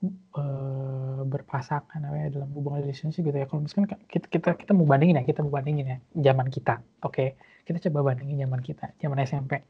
eh, 0.04 1.20
berpasangan 1.26 1.98
namanya 1.98 2.30
dalam 2.38 2.50
hubungan 2.54 2.86
relationship 2.86 3.26
gitu 3.26 3.34
ya. 3.34 3.46
Kalau 3.50 3.66
misalkan 3.66 3.98
kita 4.06 4.26
kita 4.30 4.48
kita 4.54 4.72
mau 4.74 4.86
bandingin 4.86 5.18
ya, 5.18 5.24
kita 5.26 5.42
mau 5.42 5.50
bandingin 5.50 5.86
ya 5.86 5.98
zaman 6.30 6.46
kita. 6.48 6.78
Oke, 7.02 7.34
kita 7.66 7.82
coba 7.90 8.14
bandingin 8.14 8.46
zaman 8.46 8.60
kita, 8.62 8.94
zaman 9.02 9.18
SMP. 9.26 9.66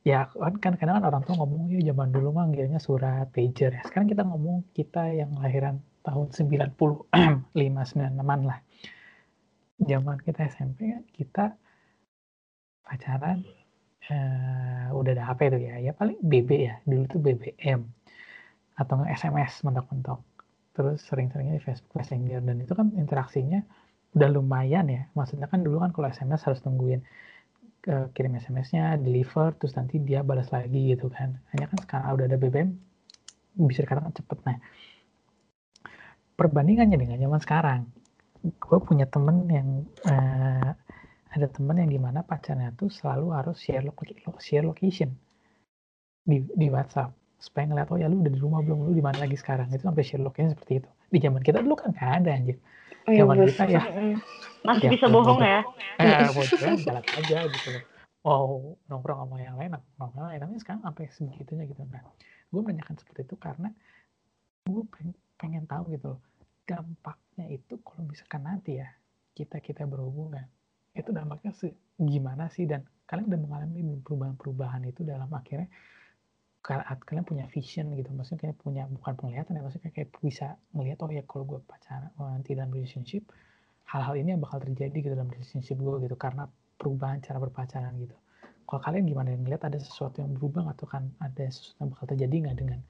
Ya 0.00 0.32
kan 0.32 0.56
kan 0.56 0.72
kadang 0.80 0.96
kan 0.96 1.04
orang 1.04 1.22
tua 1.28 1.36
ngomong 1.36 1.68
ya 1.68 1.92
zaman 1.92 2.08
dulu 2.08 2.32
mah 2.32 2.48
manggilnya 2.48 2.80
surat 2.80 3.28
pager 3.28 3.76
ya. 3.76 3.82
Sekarang 3.84 4.08
kita 4.08 4.24
ngomong 4.24 4.64
kita 4.72 5.12
yang 5.12 5.36
lahiran 5.36 5.84
tahun 6.00 6.32
90 6.32 6.72
5 6.72 7.52
96-an 7.52 8.40
lah. 8.48 8.60
Zaman 9.80 10.16
kita 10.24 10.48
SMP 10.48 10.96
kan 10.96 11.04
kita 11.12 11.44
pacaran 12.80 13.44
eh, 14.08 14.88
udah 14.96 15.12
ada 15.12 15.24
HP 15.28 15.40
tuh 15.52 15.60
ya. 15.60 15.76
Ya 15.84 15.92
paling 15.92 16.16
BB 16.24 16.50
ya. 16.64 16.74
Dulu 16.88 17.04
tuh 17.04 17.20
BBM 17.20 17.99
atau 18.80 18.96
nggak 18.96 19.12
SMS 19.12 19.60
mentok-mentok. 19.60 20.20
Terus 20.72 21.04
sering-seringnya 21.04 21.60
di 21.60 21.62
Facebook 21.62 21.92
Messenger 22.00 22.40
dan 22.40 22.56
itu 22.64 22.72
kan 22.72 22.88
interaksinya 22.96 23.60
udah 24.16 24.28
lumayan 24.32 24.88
ya. 24.88 25.02
Maksudnya 25.12 25.46
kan 25.52 25.60
dulu 25.60 25.84
kan 25.84 25.92
kalau 25.92 26.08
SMS 26.08 26.40
harus 26.48 26.64
tungguin 26.64 27.04
ke 27.80 28.12
kirim 28.12 28.36
SMS-nya, 28.36 29.00
deliver, 29.00 29.56
terus 29.56 29.72
nanti 29.76 30.00
dia 30.00 30.20
balas 30.24 30.48
lagi 30.52 30.96
gitu 30.96 31.12
kan. 31.12 31.36
Hanya 31.52 31.68
kan 31.68 31.78
sekarang 31.80 32.06
udah 32.16 32.26
ada 32.28 32.36
BBM, 32.36 32.70
bisa 33.56 33.84
dikatakan 33.84 34.12
cepet. 34.12 34.38
Nah, 34.44 34.56
perbandingannya 36.36 36.96
dengan 37.00 37.16
zaman 37.16 37.40
sekarang, 37.40 37.80
gue 38.44 38.78
punya 38.84 39.08
temen 39.08 39.48
yang 39.48 39.68
uh, 40.08 40.72
ada 41.30 41.46
temen 41.48 41.76
yang 41.80 41.88
di 41.88 42.00
mana 42.00 42.20
pacarnya 42.20 42.72
tuh 42.76 42.92
selalu 42.92 43.32
harus 43.32 43.56
share, 43.60 43.84
lo 43.84 43.96
share 44.40 44.64
location 44.64 45.16
di, 46.24 46.44
di 46.52 46.68
WhatsApp 46.68 47.19
supaya 47.40 47.64
ngeliat 47.66 47.88
oh 47.88 47.96
ya 47.96 48.06
lu 48.06 48.20
udah 48.20 48.32
di 48.32 48.40
rumah 48.40 48.60
belum? 48.60 48.78
Lu 48.86 48.92
di 48.92 49.00
mana 49.00 49.24
lagi 49.24 49.34
sekarang? 49.34 49.72
Itu 49.72 49.88
sampai 49.88 50.04
share 50.04 50.20
location 50.20 50.52
seperti 50.52 50.84
itu. 50.84 50.90
Di 51.08 51.18
zaman 51.18 51.40
kita 51.40 51.64
dulu 51.64 51.74
kan 51.74 51.96
gak 51.96 52.22
ada 52.22 52.30
anjir. 52.36 52.60
Oh, 53.08 53.12
iya, 53.16 53.24
zaman 53.24 53.36
kita 53.48 53.64
ya. 53.66 53.82
Masih 54.60 54.86
Ya, 54.86 54.90
bisa 54.92 55.06
bohong 55.08 55.40
ya. 55.40 55.60
eh 56.00 56.28
bocoran 56.36 56.76
jalan 56.84 57.04
aja 57.16 57.38
gitu 57.48 57.68
loh. 57.72 57.84
Mau 58.20 58.76
nongkrong 58.92 59.18
sama 59.24 59.36
yang 59.40 59.56
lain 59.56 59.70
nongkrong 59.72 60.10
sama 60.12 60.18
yang 60.20 60.28
lain. 60.28 60.40
Tapi 60.44 60.52
sekarang 60.60 60.82
sampai 60.84 61.04
sebegitunya 61.16 61.64
gitu. 61.64 61.82
Nah 61.88 62.04
gue 62.52 62.60
menanyakan 62.60 62.94
seperti 63.00 63.20
itu 63.24 63.36
karena 63.40 63.68
gue 64.68 64.84
pengen, 64.92 65.16
pengen 65.40 65.64
tahu 65.64 65.96
gitu 65.96 66.06
loh 66.14 66.20
dampaknya 66.68 67.50
itu 67.50 67.82
kalau 67.82 68.06
misalkan 68.06 68.46
nanti 68.46 68.78
ya 68.78 68.86
kita 69.34 69.58
kita 69.58 69.82
berhubungan 69.90 70.46
itu 70.94 71.10
dampaknya 71.10 71.50
gimana 71.98 72.46
sih? 72.50 72.66
Dan 72.66 72.86
kalian 73.06 73.26
udah 73.26 73.40
mengalami 73.42 73.80
perubahan-perubahan 74.02 74.82
itu 74.86 75.02
dalam 75.02 75.30
akhirnya 75.30 75.66
kalian 76.60 77.24
punya 77.24 77.48
vision 77.48 77.88
gitu 77.96 78.12
maksudnya 78.12 78.52
kayak 78.52 78.56
punya 78.60 78.84
bukan 78.86 79.16
penglihatan 79.16 79.56
ya 79.56 79.62
maksudnya 79.64 79.90
kayak 79.96 80.12
bisa 80.20 80.60
ngelihat 80.76 81.00
oh 81.00 81.08
ya 81.08 81.24
kalau 81.24 81.44
gue 81.48 81.60
pacaran 81.64 82.12
oh, 82.20 82.28
nanti 82.28 82.52
dalam 82.52 82.68
relationship 82.68 83.24
hal-hal 83.88 84.14
ini 84.20 84.36
yang 84.36 84.42
bakal 84.44 84.60
terjadi 84.60 84.92
gitu 84.92 85.14
dalam 85.16 85.32
relationship 85.32 85.80
gue 85.80 85.96
gitu 86.04 86.16
karena 86.20 86.44
perubahan 86.76 87.18
cara 87.24 87.40
berpacaran 87.40 87.96
gitu 87.96 88.14
kalau 88.68 88.80
kalian 88.84 89.08
gimana 89.08 89.32
ngeliat 89.34 89.66
ada 89.66 89.80
sesuatu 89.80 90.20
yang 90.22 90.36
berubah 90.36 90.70
atau 90.76 90.86
kan 90.86 91.08
ada 91.18 91.48
sesuatu 91.48 91.80
yang 91.80 91.90
bakal 91.96 92.06
terjadi 92.12 92.34
nggak 92.44 92.56
dengan 92.60 92.80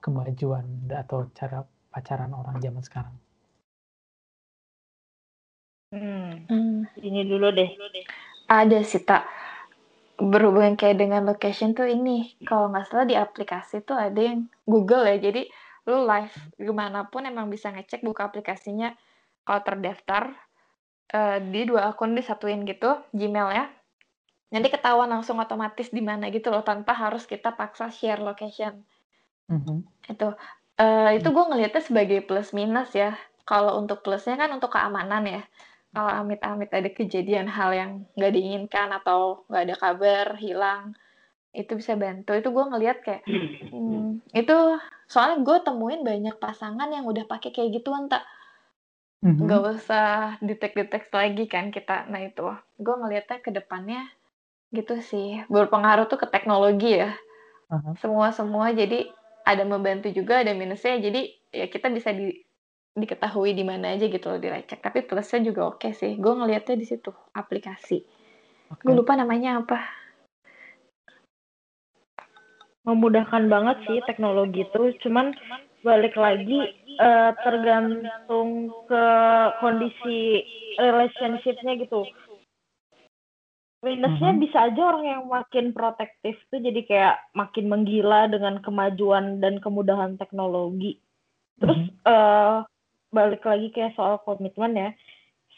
kemajuan 0.00 0.64
atau 0.88 1.28
cara 1.34 1.66
pacaran 1.90 2.30
orang 2.32 2.62
zaman 2.62 2.82
sekarang 2.86 3.14
Hmm. 5.90 6.46
Hmm, 6.46 6.86
Ini 7.02 7.26
dulu 7.26 7.50
deh. 7.50 7.66
ada 8.46 8.78
sih 8.86 9.02
tak 9.02 9.26
berhubungan 10.20 10.76
kayak 10.76 11.00
dengan 11.00 11.24
location 11.24 11.72
tuh 11.72 11.88
ini. 11.88 12.36
Kalau 12.44 12.68
nggak 12.68 12.86
salah 12.92 13.06
di 13.08 13.16
aplikasi 13.16 13.80
tuh 13.82 13.96
ada 13.96 14.20
yang 14.20 14.46
Google 14.68 15.08
ya. 15.08 15.16
Jadi 15.16 15.48
lu 15.88 16.04
live 16.04 16.36
gimana 16.60 17.08
pun 17.08 17.24
emang 17.24 17.48
bisa 17.48 17.72
ngecek 17.72 18.04
buka 18.04 18.28
aplikasinya. 18.28 18.92
Kalau 19.42 19.60
terdaftar 19.64 20.36
eh, 21.10 21.38
di 21.40 21.64
dua 21.64 21.90
akun 21.90 22.12
disatuin 22.12 22.68
gitu 22.68 23.00
Gmail 23.16 23.48
ya. 23.56 23.66
Nanti 24.52 24.68
ketahuan 24.68 25.08
langsung 25.08 25.40
otomatis 25.40 25.88
di 25.88 26.02
mana 26.04 26.28
gitu 26.28 26.52
loh 26.52 26.62
tanpa 26.62 26.92
harus 26.92 27.24
kita 27.24 27.56
paksa 27.56 27.88
share 27.88 28.20
location. 28.20 28.84
Mhm. 29.50 29.82
itu. 30.06 30.28
Eh, 30.80 31.20
itu 31.20 31.28
gue 31.28 31.44
ngelihatnya 31.44 31.82
sebagai 31.84 32.24
plus 32.24 32.56
minus 32.56 32.96
ya. 32.96 33.12
Kalau 33.44 33.76
untuk 33.82 34.00
plusnya 34.00 34.38
kan 34.38 34.48
untuk 34.54 34.72
keamanan 34.72 35.26
ya 35.26 35.42
kalau 35.90 36.12
amit-amit 36.22 36.70
ada 36.70 36.86
kejadian 36.86 37.50
hal 37.50 37.70
yang 37.74 37.90
nggak 38.14 38.32
diinginkan 38.34 38.88
atau 38.94 39.42
nggak 39.50 39.62
ada 39.66 39.76
kabar 39.76 40.26
hilang 40.38 40.94
itu 41.50 41.74
bisa 41.74 41.98
bantu. 41.98 42.38
Itu 42.38 42.54
gue 42.54 42.64
ngelihat 42.70 42.98
kayak 43.02 43.22
hmm, 43.74 44.22
itu 44.30 44.56
soalnya 45.10 45.42
gue 45.42 45.56
temuin 45.66 46.02
banyak 46.06 46.36
pasangan 46.38 46.86
yang 46.94 47.04
udah 47.10 47.26
pakai 47.26 47.50
kayak 47.50 47.82
gituan 47.82 48.06
tak 48.06 48.22
Mhm. 49.20 49.44
nggak 49.44 49.62
usah 49.76 50.40
detek-detek 50.40 51.12
lagi 51.12 51.44
kan 51.44 51.68
kita. 51.68 52.08
Nah 52.08 52.24
itu 52.24 52.56
gue 52.80 52.94
ngelihatnya 52.96 53.44
ke 53.44 53.52
depannya 53.52 54.08
gitu 54.72 54.96
sih. 55.04 55.44
Berpengaruh 55.52 56.08
tuh 56.08 56.16
ke 56.16 56.26
teknologi 56.32 56.96
ya. 56.96 57.12
Aha. 57.70 57.94
semua 58.02 58.34
semua 58.34 58.74
jadi 58.74 59.06
ada 59.46 59.62
membantu 59.62 60.10
juga 60.10 60.42
ada 60.42 60.50
minusnya 60.58 60.98
jadi 60.98 61.30
ya 61.54 61.66
kita 61.70 61.86
bisa 61.94 62.10
di 62.10 62.34
diketahui 62.98 63.54
di 63.54 63.62
mana 63.62 63.94
aja 63.94 64.10
gitu 64.10 64.26
loh 64.26 64.40
dilacak 64.42 64.82
tapi 64.82 65.06
plusnya 65.06 65.46
juga 65.46 65.70
oke 65.70 65.94
sih 65.94 66.18
gue 66.18 66.32
ngelihatnya 66.34 66.74
di 66.74 66.86
situ 66.86 67.14
aplikasi 67.32 68.02
Oke. 68.70 68.82
gue 68.86 68.94
lupa 68.94 69.14
namanya 69.14 69.62
apa 69.62 70.00
Memudahkan 72.80 73.44
banget 73.52 73.76
sih 73.84 74.00
teknologi 74.08 74.64
itu, 74.64 74.96
cuman 75.04 75.36
balik 75.84 76.16
lagi 76.16 76.72
eh, 77.00 77.32
tergantung 77.44 78.72
ke 78.88 79.06
kondisi 79.60 80.44
relationship-nya 80.80 81.76
gitu. 81.76 82.08
Minusnya 83.80 84.36
Mhm. 84.36 84.40
bisa 84.44 84.58
aja 84.68 84.80
orang 84.80 85.04
yang 85.08 85.22
makin 85.28 85.72
protektif 85.72 86.36
tuh 86.52 86.60
jadi 86.60 86.80
kayak 86.84 87.16
makin 87.32 87.68
menggila 87.68 88.28
dengan 88.28 88.60
kemajuan 88.60 89.40
dan 89.40 89.56
kemudahan 89.60 90.20
teknologi. 90.20 91.00
Terus 91.60 91.80
Mhm. 91.80 92.04
eh, 92.04 92.58
balik 93.16 93.42
lagi 93.46 93.68
kayak 93.74 93.94
soal 93.98 94.18
komitmen 94.26 94.72
ya, 94.76 94.90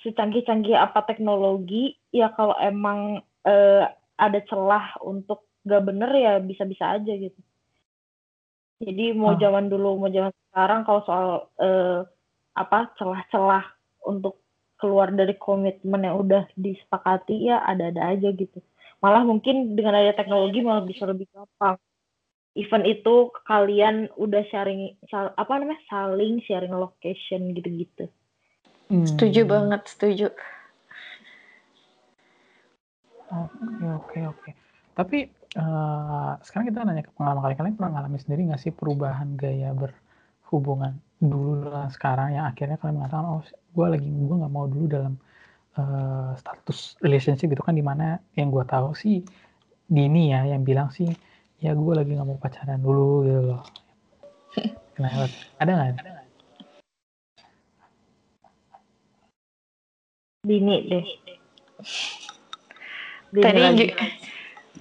secanggih-canggih 0.04 0.76
apa 0.76 1.00
teknologi, 1.08 1.96
ya 2.14 2.32
kalau 2.36 2.56
emang 2.60 3.22
eh, 3.46 3.84
ada 4.18 4.40
celah 4.50 4.86
untuk 5.02 5.46
gak 5.66 5.82
bener 5.88 6.10
ya 6.14 6.32
bisa-bisa 6.42 6.98
aja 6.98 7.12
gitu. 7.16 7.40
Jadi 8.82 9.14
mau 9.14 9.32
Ah. 9.34 9.38
zaman 9.42 9.64
dulu 9.72 9.88
mau 10.00 10.10
zaman 10.10 10.32
sekarang 10.50 10.80
kalau 10.86 11.00
soal 11.06 11.28
eh, 11.62 11.98
apa 12.58 12.78
celah-celah 12.98 13.64
untuk 14.10 14.42
keluar 14.80 15.08
dari 15.14 15.34
komitmen 15.38 16.02
yang 16.02 16.16
udah 16.24 16.42
disepakati 16.58 17.48
ya 17.48 17.62
ada-ada 17.70 18.02
aja 18.12 18.28
gitu. 18.34 18.58
Malah 19.02 19.22
mungkin 19.30 19.78
dengan 19.78 19.94
ada 19.98 20.12
teknologi 20.18 20.58
malah 20.66 20.82
bisa 20.86 21.06
lebih 21.06 21.26
gampang. 21.34 21.78
Event 22.52 22.84
itu 22.84 23.32
kalian 23.48 24.12
udah 24.20 24.44
sharing 24.52 24.92
sal- 25.08 25.32
apa 25.40 25.52
namanya 25.56 25.80
saling 25.88 26.44
sharing 26.44 26.72
location 26.76 27.56
gitu-gitu. 27.56 28.08
setuju 28.92 29.48
Hmm. 29.48 29.50
banget 29.50 29.82
setuju 29.88 30.28
Oke 33.32 33.84
oke 33.88 34.18
oke. 34.28 34.50
Tapi 34.92 35.18
eh, 35.32 36.32
sekarang 36.44 36.66
kita 36.68 36.84
nanya 36.84 37.04
ke 37.08 37.12
pengalaman 37.16 37.40
kalian. 37.40 37.58
Kalian 37.64 37.76
pernah 37.80 37.92
ngalamin 37.96 38.20
sendiri 38.20 38.40
nggak 38.52 38.60
sih 38.60 38.72
perubahan 38.76 39.32
gaya 39.40 39.72
berhubungan 39.72 41.00
dulu 41.16 41.70
dan 41.70 41.88
sekarang 41.88 42.36
yang 42.36 42.44
akhirnya 42.50 42.76
kalian 42.76 42.98
mengatakan 43.00 43.24
oh 43.24 43.40
gue 43.46 43.86
lagi 43.88 44.04
gue 44.10 44.36
nggak 44.36 44.52
mau 44.52 44.66
dulu 44.68 44.84
dalam 44.90 45.14
eh, 45.80 46.30
status 46.36 47.00
relationship 47.00 47.48
gitu 47.48 47.64
kan 47.64 47.72
di 47.72 47.84
mana 47.84 48.20
yang 48.36 48.52
gue 48.52 48.64
tahu 48.68 48.92
sih 48.92 49.24
Dini 49.88 50.32
ya 50.32 50.44
yang 50.52 50.64
bilang 50.64 50.92
sih 50.92 51.08
ya 51.62 51.72
gue 51.78 51.92
lagi 51.94 52.10
nggak 52.18 52.26
mau 52.26 52.38
pacaran 52.42 52.82
dulu 52.82 53.22
gitu 53.22 53.40
loh. 53.54 53.62
Kenapa? 54.98 55.30
Ada 55.62 55.70
nggak? 55.70 55.90
Dini 60.42 60.76
deh. 60.90 61.06
Dini 63.30 63.44
tadi 63.46 63.60
lagi. 63.62 63.78
gi- 63.78 63.96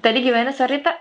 tadi 0.02 0.18
gimana 0.26 0.50
sorry 0.52 0.82
tak 0.82 0.98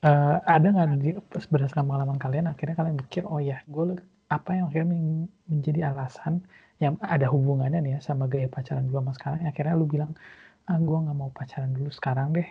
Eh, 0.00 0.36
ada 0.48 0.64
nggak 0.72 0.96
di 0.96 1.12
berdasarkan 1.52 1.84
pengalaman 1.84 2.16
kalian 2.16 2.48
akhirnya 2.48 2.72
kalian 2.72 2.96
mikir 2.96 3.20
oh 3.28 3.36
ya 3.36 3.60
gue 3.68 4.00
apa 4.32 4.56
yang 4.56 4.72
akhirnya 4.72 4.96
men- 4.96 5.28
menjadi 5.44 5.92
alasan 5.92 6.40
yang 6.80 6.96
ada 7.04 7.28
hubungannya 7.28 7.84
nih 7.84 7.92
ya 7.92 8.00
sama 8.00 8.24
gaya 8.24 8.48
pacaran 8.48 8.88
gue 8.88 8.96
sama 8.96 9.12
sekarang 9.12 9.44
akhirnya 9.44 9.76
lu 9.76 9.84
bilang 9.84 10.16
ah 10.64 10.80
gue 10.80 10.96
nggak 11.04 11.16
mau 11.20 11.28
pacaran 11.36 11.76
dulu 11.76 11.92
sekarang 11.92 12.32
deh 12.32 12.48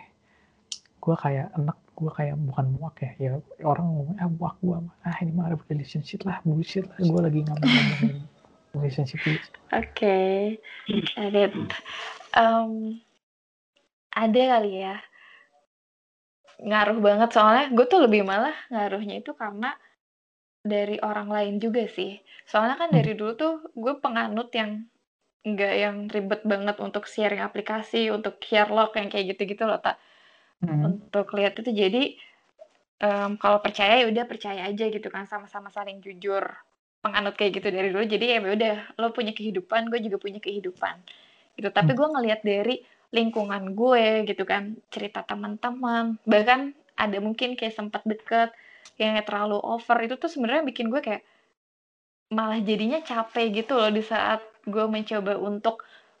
gue 1.00 1.16
kayak 1.16 1.48
enak 1.56 1.78
gue 1.96 2.10
kayak 2.12 2.36
bukan 2.36 2.66
muak 2.76 2.96
ya 3.00 3.12
ya 3.16 3.30
orang 3.64 3.86
ngomong 3.88 4.16
ah 4.20 4.28
muak 4.28 4.56
gue 4.60 4.78
ah 5.04 5.16
ini 5.20 5.32
mah 5.32 5.52
relationship 5.68 6.24
lah 6.28 6.40
bullshit 6.44 6.84
lah. 6.88 6.96
Gue 7.00 7.20
lagi 7.20 7.40
ngomongin 7.44 8.24
relationship 8.76 9.20
oke. 9.72 10.18
Ada 11.16 11.50
Em, 12.30 13.02
ada 14.14 14.42
kali 14.54 14.72
ya. 14.86 14.96
Ngaruh 16.62 16.98
banget 17.02 17.30
soalnya 17.34 17.64
gue 17.74 17.86
tuh 17.90 18.00
lebih 18.06 18.22
malah 18.22 18.54
ngaruhnya 18.70 19.18
itu 19.18 19.34
karena 19.34 19.74
dari 20.62 21.00
orang 21.02 21.26
lain 21.26 21.54
juga 21.58 21.88
sih. 21.90 22.20
Soalnya 22.46 22.76
kan 22.78 22.94
dari 22.94 23.16
dulu 23.18 23.32
tuh 23.34 23.54
gue 23.74 23.94
penganut 23.98 24.52
yang 24.54 24.86
nggak 25.40 25.74
yang 25.74 25.96
ribet 26.12 26.44
banget 26.44 26.76
untuk 26.84 27.08
sharing 27.08 27.40
aplikasi 27.40 28.12
untuk 28.12 28.36
share 28.44 28.68
log 28.68 28.92
yang 28.92 29.08
kayak 29.08 29.34
gitu-gitu 29.34 29.64
loh 29.64 29.80
tak 29.80 29.96
Hmm. 30.60 31.00
untuk 31.00 31.26
lihat 31.36 31.56
itu 31.60 31.70
jadi 31.72 32.02
em, 33.00 33.30
kalau 33.42 33.58
percaya 33.64 33.94
ya 34.00 34.06
udah 34.12 34.24
percaya 34.28 34.60
aja 34.70 34.84
gitu 34.92 35.08
kan 35.14 35.24
sama-sama 35.28 35.68
saling 35.72 35.98
jujur 36.04 36.44
penganut 37.04 37.34
kayak 37.38 37.52
gitu 37.60 37.68
dari 37.72 37.88
dulu 37.92 38.04
jadi 38.04 38.24
ya 38.36 38.38
udah 38.44 38.76
lo 39.00 39.08
punya 39.16 39.32
kehidupan 39.32 39.88
gue 39.88 40.00
juga 40.04 40.18
punya 40.20 40.40
kehidupan 40.46 40.94
gitu 41.56 41.68
tapi 41.72 41.90
Hmm. 41.92 41.98
gue 42.00 42.08
ngelihat 42.14 42.40
dari 42.44 42.74
lingkungan 43.10 43.64
gue 43.74 44.06
gitu 44.28 44.44
kan 44.44 44.76
cerita 44.92 45.24
teman-teman 45.24 46.20
bahkan 46.28 46.60
ada 46.94 47.18
mungkin 47.24 47.56
kayak 47.58 47.74
sempat 47.74 48.02
deket 48.04 48.52
yang 49.00 49.16
terlalu 49.24 49.56
over 49.64 49.96
itu 50.04 50.14
tuh 50.20 50.28
sebenarnya 50.28 50.64
bikin 50.68 50.92
gue 50.92 51.00
kayak 51.00 51.24
malah 52.36 52.60
jadinya 52.68 52.98
capek 53.10 53.46
gitu 53.64 53.72
loh 53.80 53.90
di 53.90 54.02
saat 54.12 54.40
gue 54.74 54.84
mencoba 54.94 55.32
untuk 55.50 55.76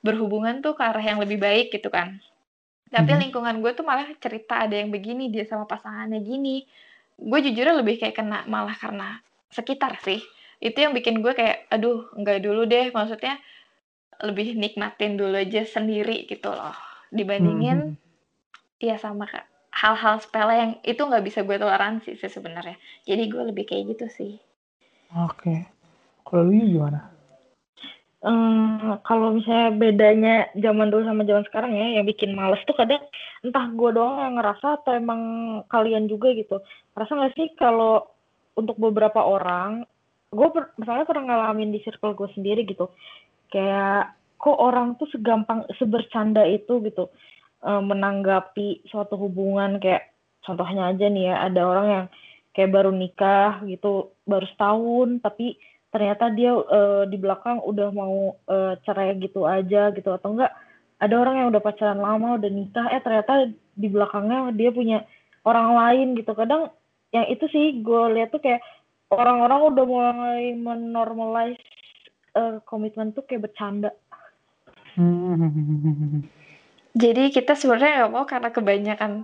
berhubungan 0.06 0.56
tuh 0.64 0.72
ke 0.78 0.82
arah 0.82 1.04
yang 1.10 1.18
lebih 1.22 1.38
baik 1.46 1.66
gitu 1.76 1.88
kan 1.96 2.08
tapi 2.90 3.14
Mhm. 3.14 3.20
lingkungan 3.28 3.56
gue 3.62 3.72
tuh 3.74 3.86
malah 3.86 4.06
cerita 4.18 4.66
ada 4.66 4.74
yang 4.76 4.90
begini 4.90 5.30
dia 5.30 5.46
sama 5.46 5.64
pasangannya 5.66 6.20
gini 6.22 6.66
gue 7.20 7.38
jujur 7.46 7.66
lebih 7.76 8.00
kayak 8.02 8.16
kena 8.18 8.44
malah 8.50 8.74
karena 8.74 9.18
sekitar 9.50 9.98
sih 10.02 10.20
itu 10.60 10.76
yang 10.76 10.92
bikin 10.92 11.24
gue 11.24 11.32
kayak 11.32 11.66
aduh 11.72 12.10
enggak 12.18 12.42
dulu 12.44 12.66
deh 12.68 12.90
maksudnya 12.92 13.38
lebih 14.20 14.52
nikmatin 14.56 15.16
dulu 15.16 15.36
aja 15.40 15.64
sendiri 15.64 16.28
gitu 16.28 16.52
loh 16.52 16.76
dibandingin 17.10 17.96
Hmm. 17.96 17.96
ya 18.80 18.96
sama 19.00 19.28
hal-hal 19.72 20.20
sepele 20.20 20.54
yang 20.56 20.72
itu 20.84 21.00
nggak 21.00 21.24
bisa 21.24 21.40
gue 21.44 21.56
toleransi 21.56 22.16
sih 22.16 22.30
sebenarnya 22.30 22.76
jadi 23.08 23.22
gue 23.28 23.42
lebih 23.52 23.64
kayak 23.68 23.96
gitu 23.96 24.06
sih 24.12 24.32
Oke. 25.10 25.66
Kalau 26.22 26.46
lu 26.46 26.54
gimana? 26.54 27.10
Kalau 29.00 29.32
misalnya 29.32 29.72
bedanya 29.72 30.34
zaman 30.52 30.92
dulu 30.92 31.08
sama 31.08 31.24
zaman 31.24 31.44
sekarang 31.48 31.72
ya, 31.72 31.96
yang 31.96 32.04
bikin 32.04 32.36
males 32.36 32.60
tuh 32.68 32.76
kadang 32.76 33.00
entah 33.40 33.64
gue 33.72 33.90
doang 33.96 34.20
yang 34.20 34.34
ngerasa 34.36 34.84
atau 34.84 34.92
emang 34.92 35.20
kalian 35.72 36.04
juga 36.04 36.28
gitu. 36.36 36.60
Rasa 36.92 37.16
nggak 37.16 37.32
sih 37.32 37.48
kalau 37.56 38.04
untuk 38.60 38.76
beberapa 38.76 39.24
orang, 39.24 39.88
gue 40.28 40.48
per- 40.52 40.76
misalnya 40.76 41.08
pernah 41.08 41.24
ngalamin 41.32 41.72
di 41.72 41.80
circle 41.80 42.12
gue 42.12 42.28
sendiri 42.36 42.68
gitu, 42.68 42.92
kayak 43.48 44.12
kok 44.36 44.58
orang 44.60 45.00
tuh 45.00 45.08
segampang 45.16 45.64
sebercanda 45.80 46.44
itu 46.44 46.80
gitu 46.84 47.08
menanggapi 47.60 48.88
suatu 48.88 49.16
hubungan 49.20 49.80
kayak 49.80 50.12
contohnya 50.44 50.92
aja 50.92 51.08
nih 51.08 51.28
ya, 51.32 51.36
ada 51.48 51.60
orang 51.64 51.86
yang 51.88 52.06
kayak 52.52 52.72
baru 52.72 52.92
nikah 52.92 53.64
gitu, 53.64 54.12
baru 54.28 54.44
setahun 54.48 55.24
tapi 55.24 55.56
ternyata 55.90 56.30
dia 56.30 56.54
eh, 56.54 57.04
di 57.10 57.16
belakang 57.18 57.58
udah 57.66 57.88
mau 57.90 58.38
eh, 58.46 58.74
cerai 58.86 59.18
gitu 59.18 59.44
aja 59.44 59.90
gitu 59.90 60.10
atau 60.14 60.38
enggak 60.38 60.54
ada 61.00 61.14
orang 61.16 61.34
yang 61.42 61.48
udah 61.50 61.62
pacaran 61.64 61.98
lama 61.98 62.38
udah 62.38 62.50
nikah 62.52 62.86
eh 62.94 63.02
ternyata 63.02 63.50
di 63.74 63.88
belakangnya 63.88 64.54
dia 64.54 64.70
punya 64.70 64.98
orang 65.42 65.68
lain 65.74 66.08
gitu. 66.14 66.36
Kadang 66.36 66.70
yang 67.10 67.26
itu 67.26 67.44
sih 67.50 67.82
gue 67.82 68.02
lihat 68.14 68.30
tuh 68.30 68.38
kayak 68.38 68.62
orang-orang 69.10 69.60
udah 69.74 69.84
mulai 69.88 70.42
menormalize 70.54 71.58
eh, 72.38 72.62
komitmen 72.68 73.10
tuh 73.10 73.26
kayak 73.26 73.50
bercanda. 73.50 73.90
Hmm. 74.98 76.26
jadi 76.98 77.30
kita 77.30 77.54
sebenarnya 77.54 78.04
nggak 78.04 78.12
mau 78.12 78.26
karena 78.26 78.50
kebanyakan 78.50 79.22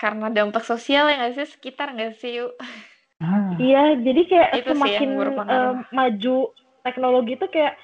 karena 0.00 0.32
dampak 0.32 0.64
sosial 0.64 1.08
ya 1.08 1.20
nggak 1.20 1.34
sih? 1.36 1.48
Sekitar 1.48 1.92
nggak 1.96 2.16
sih 2.20 2.42
yuk 2.42 2.52
iya 3.60 3.94
jadi 4.06 4.20
kayak 4.30 4.50
Itu 4.58 4.68
semakin 4.74 5.10
eh, 5.46 5.72
maju 5.94 6.36
teknologi 6.84 7.32
tuh 7.38 7.50
kayak 7.54 7.74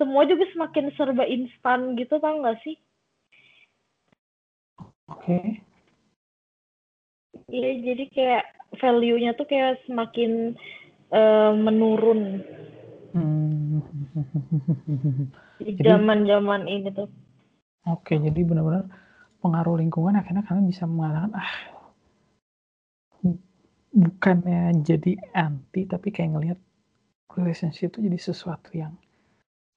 semua 0.00 0.24
juga 0.24 0.44
semakin 0.56 0.86
serba 0.96 1.24
instan 1.28 1.94
gitu 2.00 2.16
tau 2.18 2.40
gak 2.40 2.58
sih 2.64 2.74
oke. 5.08 5.38
Iya, 7.50 7.70
jadi 7.86 8.04
kayak 8.14 8.44
value-nya 8.80 9.30
tuh 9.38 9.46
kayak 9.50 9.82
semakin 9.86 10.54
eh, 11.14 11.52
menurun 11.54 12.20
Hmm. 13.10 13.82
di 15.60 15.74
zaman-zaman 15.82 16.62
ini 16.70 16.88
tuh. 16.94 17.10
Oke, 17.90 18.14
jadi 18.20 18.40
benar-benar 18.46 18.86
pengaruh 19.42 19.76
lingkungan 19.80 20.14
akhirnya 20.20 20.44
kalian 20.46 20.68
bisa 20.68 20.84
mengatakan 20.84 21.32
ah 21.34 21.50
bukannya 23.90 24.74
jadi 24.86 25.18
anti 25.34 25.86
tapi 25.86 26.14
kayak 26.14 26.30
ngelihat 26.38 26.58
relationship 27.34 27.90
itu 27.94 28.06
jadi 28.06 28.18
sesuatu 28.18 28.70
yang 28.74 28.94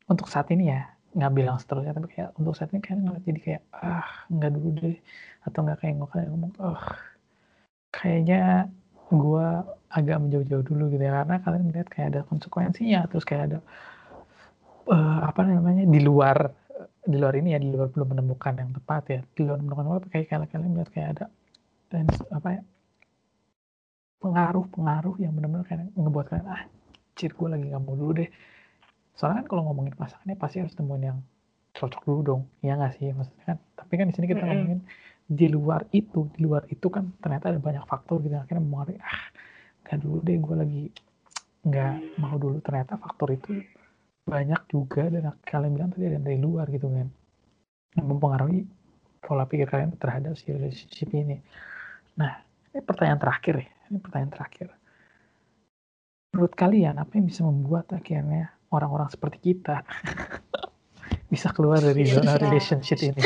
untuk 0.10 0.30
saat 0.30 0.50
ini 0.54 0.70
ya 0.70 0.90
nggak 1.14 1.34
bilang 1.34 1.58
seterusnya 1.62 1.94
tapi 1.94 2.10
kayak 2.10 2.30
untuk 2.38 2.58
saat 2.58 2.74
ini 2.74 2.82
kayak 2.82 2.98
ngeliat 3.02 3.24
jadi 3.26 3.40
kayak 3.42 3.62
ah 3.74 4.08
nggak 4.30 4.52
dulu 4.54 4.70
deh 4.78 4.98
atau 5.46 5.60
nggak 5.62 5.78
kayak 5.82 5.94
nggak 6.02 6.10
kayak 6.14 6.28
ngomong 6.34 6.54
oh 6.58 6.82
kayaknya 7.94 8.70
gua 9.14 9.62
agak 9.94 10.18
menjauh-jauh 10.26 10.66
dulu 10.66 10.90
gitu 10.90 11.04
ya. 11.06 11.22
Karena 11.22 11.38
kalian 11.46 11.64
melihat 11.70 11.88
kayak 11.94 12.08
ada 12.10 12.22
konsekuensinya 12.26 13.06
terus 13.06 13.22
kayak 13.30 13.44
ada 13.54 13.60
eh, 14.90 15.20
apa 15.30 15.42
namanya 15.46 15.86
di 15.86 16.00
luar 16.02 16.50
di 17.04 17.18
luar 17.20 17.34
ini 17.38 17.54
ya 17.54 17.60
di 17.60 17.70
luar 17.70 17.92
belum 17.94 18.16
menemukan 18.16 18.54
yang 18.58 18.72
tepat 18.74 19.04
ya 19.12 19.22
di 19.36 19.42
luar 19.46 19.60
menemukan 19.62 19.86
tepat 20.02 20.10
kayak 20.10 20.26
kalian 20.32 20.50
kalian 20.50 20.72
melihat 20.74 20.92
kayak 20.96 21.08
ada 21.14 21.26
dan 21.92 22.06
apa 22.34 22.48
ya 22.50 22.62
pengaruh-pengaruh 24.24 25.20
yang 25.20 25.36
benar-benar 25.36 25.68
kayak 25.68 25.92
ngebuat 26.00 26.26
kalian 26.32 26.48
ah 26.48 26.64
cir 27.20 27.36
gue 27.36 27.48
lagi 27.52 27.68
mau 27.76 27.94
dulu 27.94 28.24
deh. 28.24 28.30
Soalnya 29.20 29.44
kan 29.44 29.48
kalau 29.52 29.62
ngomongin 29.68 29.94
pasangannya 30.00 30.40
pasti 30.40 30.64
harus 30.64 30.74
temuin 30.74 31.04
yang 31.04 31.20
cocok 31.76 32.02
dulu 32.08 32.20
dong. 32.24 32.42
Ya 32.64 32.80
nggak 32.80 32.96
sih? 32.96 33.12
Maksudnya 33.12 33.44
kan 33.44 33.58
tapi 33.76 33.94
kan 34.00 34.06
di 34.08 34.14
sini 34.16 34.26
kita 34.32 34.42
ngomongin 34.48 34.80
di 35.28 35.48
luar 35.52 35.84
itu 35.92 36.32
di 36.32 36.40
luar 36.42 36.64
itu 36.72 36.88
kan 36.88 37.12
ternyata 37.20 37.52
ada 37.52 37.60
banyak 37.60 37.84
faktor 37.84 38.24
gitu. 38.24 38.40
Akhirnya 38.40 38.64
mempengaruhi 38.64 38.98
ah 39.04 39.24
nggak 39.84 39.98
dulu 40.00 40.18
deh 40.24 40.38
gue 40.40 40.56
lagi 40.56 40.84
nggak 41.68 41.96
mau 42.24 42.36
dulu. 42.40 42.58
Ternyata 42.64 42.96
faktor 42.96 43.30
itu 43.36 43.60
banyak 44.24 44.62
juga 44.72 45.12
dan 45.12 45.36
kalian 45.44 45.72
bilang 45.76 45.92
tadi 45.92 46.08
ada 46.08 46.20
dari 46.24 46.40
luar 46.40 46.72
gitu 46.72 46.88
kan 46.88 47.12
yang 48.00 48.08
mempengaruhi 48.08 48.64
pola 49.20 49.44
pikir 49.44 49.68
kalian 49.68 49.92
terhadap 50.00 50.40
si 50.40 50.48
relationship 50.50 51.12
ini. 51.12 51.44
Nah 52.16 52.40
ini 52.72 52.80
pertanyaan 52.82 53.20
terakhir 53.20 53.56
ya 53.60 53.73
ini 53.94 54.02
pertanyaan 54.02 54.34
terakhir 54.34 54.68
menurut 56.34 56.54
kalian 56.58 56.98
apa 56.98 57.14
yang 57.14 57.30
bisa 57.30 57.46
membuat 57.46 57.94
akhirnya 57.94 58.50
orang-orang 58.74 59.06
seperti 59.14 59.54
kita 59.54 59.86
bisa 61.32 61.54
keluar 61.54 61.78
dari 61.78 62.10
zona 62.10 62.34
Bisa. 62.34 62.42
relationship 62.50 62.98
ini 63.06 63.22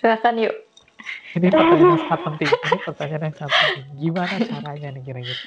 silakan 0.00 0.48
yuk 0.48 0.54
ini 1.36 1.52
pertanyaan 1.52 1.92
yang 1.92 2.00
sangat 2.08 2.20
penting 2.24 2.50
ini 2.72 2.78
pertanyaan 2.88 3.22
yang 3.28 3.36
sangat 3.36 3.52
penting 3.52 3.86
gimana 4.00 4.34
caranya 4.40 4.88
nih 4.96 5.02
kira-kira 5.04 5.44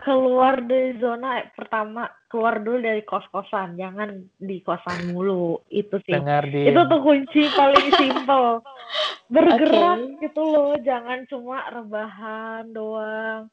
Keluar 0.00 0.64
dari 0.64 0.96
zona 0.96 1.44
eh, 1.44 1.52
pertama 1.52 2.08
keluar 2.32 2.64
dulu 2.64 2.80
dari 2.80 3.04
kos-kosan, 3.04 3.76
jangan 3.76 4.32
di 4.40 4.64
kosan 4.64 5.12
mulu. 5.12 5.60
Itu 5.68 6.00
sih. 6.08 6.16
dengar 6.16 6.48
di 6.48 6.72
Itu 6.72 6.88
tuh 6.88 7.00
kunci 7.04 7.44
paling 7.52 7.86
simpel. 8.00 8.44
Bergerak 9.30 9.98
Oke. 10.02 10.26
gitu 10.26 10.42
loh, 10.42 10.74
jangan 10.82 11.22
cuma 11.30 11.62
rebahan 11.70 12.66
doang. 12.74 13.46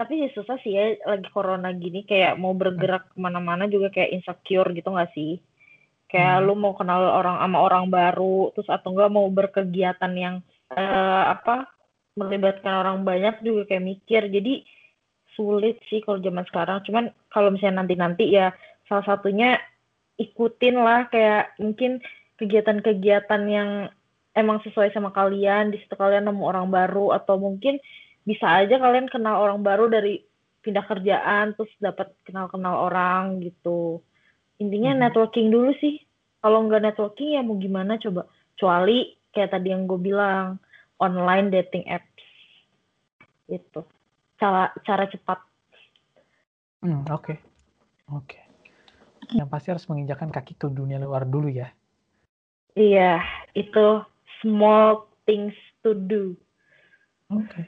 Tapi 0.00 0.24
ya 0.24 0.28
susah 0.32 0.56
sih 0.64 0.72
ya 0.72 0.96
lagi 1.04 1.28
corona 1.34 1.74
gini 1.74 2.06
kayak 2.08 2.38
mau 2.40 2.54
bergerak 2.56 3.12
ke 3.12 3.16
mana-mana 3.20 3.68
juga 3.68 3.92
kayak 3.92 4.14
insecure 4.14 4.72
gitu 4.72 4.94
gak 4.94 5.12
sih? 5.12 5.42
Kayak 6.08 6.40
Hmm. 6.40 6.44
lu 6.48 6.54
mau 6.56 6.72
kenal 6.72 7.04
orang 7.04 7.36
sama 7.44 7.58
orang 7.60 7.84
baru, 7.92 8.48
terus 8.56 8.72
atau 8.72 8.96
enggak 8.96 9.12
mau 9.12 9.28
berkegiatan 9.28 10.12
yang 10.16 10.34
eh, 10.68 11.22
apa 11.32 11.68
melibatkan 12.16 12.84
orang 12.84 13.04
banyak 13.04 13.40
juga 13.44 13.68
kayak 13.68 13.84
mikir. 13.84 14.28
Jadi 14.28 14.64
sulit 15.36 15.78
sih 15.88 16.00
kalau 16.04 16.18
zaman 16.20 16.44
sekarang. 16.48 16.80
Cuman 16.84 17.04
kalau 17.28 17.52
misalnya 17.52 17.84
nanti-nanti 17.84 18.28
ya 18.32 18.52
salah 18.88 19.04
satunya 19.04 19.60
ikutin 20.18 20.76
lah 20.76 21.06
kayak 21.08 21.54
mungkin 21.62 22.02
kegiatan-kegiatan 22.36 23.42
yang 23.48 23.70
emang 24.34 24.60
sesuai 24.64 24.92
sama 24.92 25.12
kalian. 25.14 25.70
Di 25.72 25.78
situ 25.80 25.94
kalian 25.94 26.28
nemu 26.28 26.42
orang 26.44 26.68
baru 26.68 27.12
atau 27.16 27.36
mungkin 27.40 27.80
bisa 28.24 28.44
aja 28.44 28.76
kalian 28.76 29.08
kenal 29.08 29.40
orang 29.40 29.64
baru 29.64 29.88
dari 29.88 30.20
pindah 30.60 30.84
kerjaan 30.84 31.56
terus 31.56 31.72
dapat 31.80 32.12
kenal-kenal 32.26 32.90
orang 32.90 33.40
gitu. 33.40 34.04
Intinya 34.58 34.92
Mhm. 34.96 35.00
networking 35.06 35.48
dulu 35.48 35.72
sih. 35.78 36.02
Kalau 36.38 36.66
nggak 36.66 36.82
networking 36.92 37.38
ya 37.38 37.42
mau 37.46 37.56
gimana 37.56 37.96
coba. 37.96 38.28
Kecuali 38.58 39.18
kayak 39.32 39.54
tadi 39.54 39.70
yang 39.70 39.86
gue 39.86 40.00
bilang 40.02 40.58
online 40.98 41.48
dating 41.54 41.86
apps 41.86 42.26
itu 43.48 43.80
cara 44.36 44.70
cara 44.84 45.04
cepat 45.08 45.40
Hmm, 46.78 47.02
oke 47.10 47.34
oke 48.12 48.38
yang 49.34 49.50
pasti 49.50 49.74
harus 49.74 49.86
menginjakan 49.90 50.30
kaki 50.30 50.54
ke 50.54 50.70
dunia 50.70 50.98
luar 51.02 51.26
dulu 51.26 51.50
ya 51.50 51.70
iya 52.78 53.22
itu 53.54 54.02
small 54.40 55.06
things 55.26 55.54
to 55.82 55.94
do 55.94 56.34
oke 57.30 57.62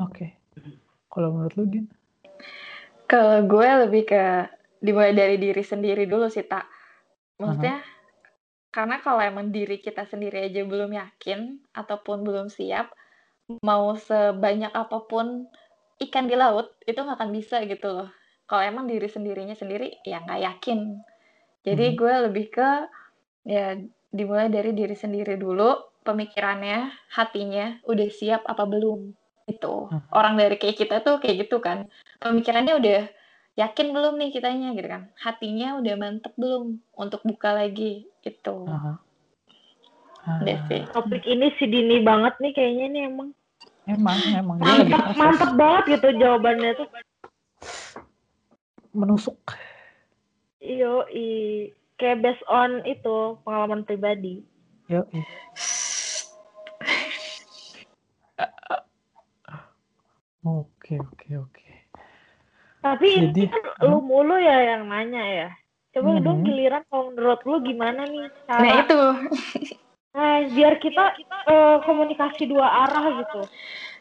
oke 0.00 0.26
kalau 1.10 1.30
menurut 1.34 1.54
lu 1.58 1.66
Din 1.70 1.86
Kalau 3.04 3.44
gue 3.44 3.68
lebih 3.84 4.08
ke 4.08 4.48
dimulai 4.80 5.12
dari 5.12 5.36
diri 5.36 5.60
sendiri 5.60 6.08
dulu 6.08 6.26
sih, 6.32 6.42
Tak. 6.42 6.66
Maksudnya, 7.36 7.84
karena 8.72 8.96
kalau 9.04 9.20
emang 9.20 9.52
diri 9.52 9.78
kita 9.78 10.08
sendiri 10.08 10.48
aja 10.48 10.64
belum 10.64 10.90
yakin 10.90 11.62
ataupun 11.76 12.24
belum 12.24 12.48
siap, 12.48 12.90
mau 13.60 13.92
sebanyak 13.94 14.72
apa 14.72 15.04
pun 15.04 15.46
ikan 16.00 16.26
di 16.26 16.34
laut, 16.34 16.74
itu 16.88 16.96
nggak 16.96 17.20
akan 17.20 17.30
bisa 17.30 17.62
gitu 17.68 17.92
loh. 17.92 18.10
Kalau 18.48 18.62
emang 18.64 18.88
diri 18.88 19.06
sendirinya 19.06 19.54
sendiri, 19.54 20.00
ya 20.02 20.24
nggak 20.24 20.40
yakin. 20.40 20.80
Jadi 21.62 21.86
Mhm. 21.94 21.96
gue 22.00 22.14
lebih 22.28 22.46
ke, 22.50 22.70
ya 23.46 23.78
dimulai 24.14 24.46
dari 24.46 24.70
diri 24.70 24.94
sendiri 24.94 25.34
dulu, 25.34 25.74
pemikirannya, 26.06 26.94
hatinya, 27.18 27.82
udah 27.82 28.08
siap 28.14 28.46
apa 28.46 28.62
belum. 28.62 29.10
Itu. 29.50 29.90
Mhm. 29.90 30.08
Orang 30.14 30.38
dari 30.38 30.54
kayak 30.54 30.78
kita 30.78 31.02
tuh 31.02 31.18
kayak 31.18 31.50
gitu 31.50 31.58
kan. 31.58 31.90
Pemikirannya 32.22 32.78
udah 32.78 33.00
yakin 33.58 33.90
belum 33.90 34.14
nih 34.22 34.30
kitanya 34.30 34.70
gitu 34.78 34.86
kan. 34.86 35.10
Hatinya 35.18 35.82
udah 35.82 35.94
mantep 35.98 36.32
belum 36.38 36.78
untuk 36.94 37.26
buka 37.26 37.58
lagi. 37.58 38.06
Itu. 38.22 38.70
Udah 40.24 40.56
Ah, 40.56 40.66
sih. 40.70 40.82
topik 40.88 41.26
ini 41.28 41.52
si 41.60 41.68
dini 41.68 42.00
banget 42.00 42.40
nih 42.40 42.56
kayaknya 42.56 42.86
nih 42.88 43.02
emang 43.12 43.28
emang 43.84 44.18
emang 44.32 44.56
proses 44.56 45.20
mantap 45.20 45.50
banget 45.52 45.84
gitu 46.00 46.08
jawabannya 46.16 46.70
tuh. 46.80 46.88
menusuk 48.94 49.36
Iyo, 50.64 51.04
i 51.12 51.26
kayak 51.96 52.20
based 52.22 52.44
on 52.50 52.82
itu 52.84 53.38
pengalaman 53.46 53.86
pribadi. 53.86 54.42
ya 54.90 55.00
oke 60.44 60.92
oke 61.00 61.28
oke 61.40 61.68
Tapi 62.84 63.08
ini 63.08 63.32
Jadi, 63.32 63.42
kan 63.48 63.88
lu 63.88 64.04
mulu 64.04 64.36
ya 64.36 64.76
yang 64.76 64.92
nanya 64.92 65.24
ya. 65.24 65.48
Coba 65.96 66.20
Mhm. 66.20 66.24
dong 66.26 66.38
giliran 66.44 66.82
kalau 66.92 67.08
menurut 67.14 67.40
lu 67.48 67.56
gimana 67.64 68.04
nih 68.04 68.28
Nah 68.28 68.44
cara 68.44 68.76
itu, 68.84 69.00
Nah, 70.14 70.46
biar 70.52 70.74
kita 70.78 71.04
eh, 71.48 71.76
komunikasi 71.82 72.46
dua 72.46 72.86
arah 72.86 73.24
gitu. 73.24 73.42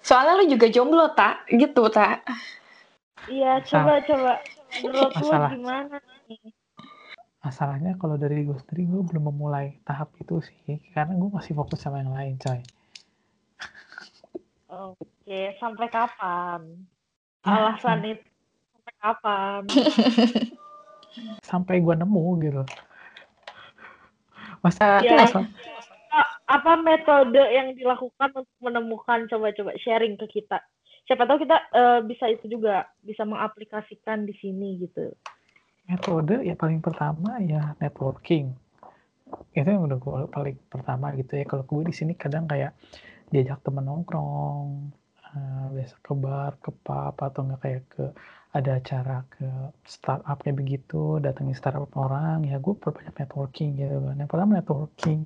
soalnya 0.04 0.36
lu 0.36 0.46
juga 0.52 0.68
jomblo 0.68 1.10
tak, 1.16 1.48
gitu 1.48 1.88
tak. 1.90 2.22
Iya, 3.26 3.64
coba 3.66 4.04
coba 4.04 4.32
menurut 4.84 5.12
lu 5.16 5.26
Masalah. 5.26 5.50
gimana 5.56 5.98
nih? 6.28 6.44
Masalahnya 7.44 8.00
kalau 8.00 8.16
dari 8.16 8.48
gue 8.48 8.56
sendiri 8.56 8.88
gue 8.88 9.04
belum 9.04 9.30
memulai 9.30 9.76
tahap 9.84 10.16
itu 10.16 10.40
sih 10.40 10.80
karena 10.96 11.12
gue 11.14 11.28
masih 11.28 11.52
fokus 11.54 11.84
sama 11.84 12.00
yang 12.00 12.16
lain 12.16 12.40
coy 12.40 12.64
Oke, 14.74 15.54
sampai 15.62 15.86
kapan? 15.86 16.66
Ya, 17.46 17.78
Alasan 17.78 18.02
itu 18.10 18.26
sampai 18.74 18.94
kapan? 18.98 19.62
sampai 21.50 21.76
gue 21.78 21.94
nemu 21.94 22.26
gitu 22.42 22.64
masa 24.64 25.04
Ya. 25.04 25.20
masa- 25.20 25.52
Apa 26.44 26.78
metode 26.78 27.40
yang 27.50 27.74
dilakukan 27.74 28.30
untuk 28.38 28.58
menemukan 28.62 29.26
coba-coba 29.26 29.74
sharing 29.82 30.14
ke 30.16 30.30
kita? 30.30 30.62
Siapa 31.10 31.26
tahu 31.26 31.42
kita 31.42 31.58
eh, 31.74 32.00
bisa 32.06 32.30
itu 32.30 32.46
juga 32.48 32.86
bisa 33.02 33.26
mengaplikasikan 33.26 34.24
di 34.30 34.38
sini 34.38 34.78
gitu. 34.80 35.10
Metode 35.88 36.42
ya 36.48 36.56
paling 36.56 36.80
pertama 36.80 37.40
ya 37.44 37.76
networking. 37.80 38.56
Itu 39.54 39.68
yang 39.68 39.84
udah 39.90 39.98
gue 39.98 40.20
paling 40.30 40.58
pertama 40.70 41.12
gitu 41.18 41.36
ya. 41.38 41.46
Kalau 41.46 41.64
gue 41.66 41.82
di 41.90 41.96
sini 41.96 42.14
kadang 42.16 42.46
kayak 42.48 42.74
diajak 43.34 43.60
temen 43.66 43.86
nongkrong 43.86 44.94
eh, 45.34 45.66
biasa 45.74 45.96
ke 46.00 46.14
bar 46.14 46.52
ke 46.62 46.72
pub 46.72 47.16
atau 47.18 47.42
enggak 47.44 47.62
kayak 47.66 47.84
ke 47.90 48.06
ada 48.54 48.78
acara 48.78 49.26
ke 49.34 49.50
startup 49.82 50.38
kayak 50.46 50.62
begitu 50.62 51.18
datangi 51.18 51.58
startup 51.58 51.90
orang 51.98 52.46
ya 52.46 52.62
gue 52.62 52.74
perbanyak 52.78 53.16
networking 53.18 53.82
gitu 53.82 53.98
kan. 53.98 54.16
Yang 54.22 54.30
pertama 54.30 54.52
networking. 54.62 55.20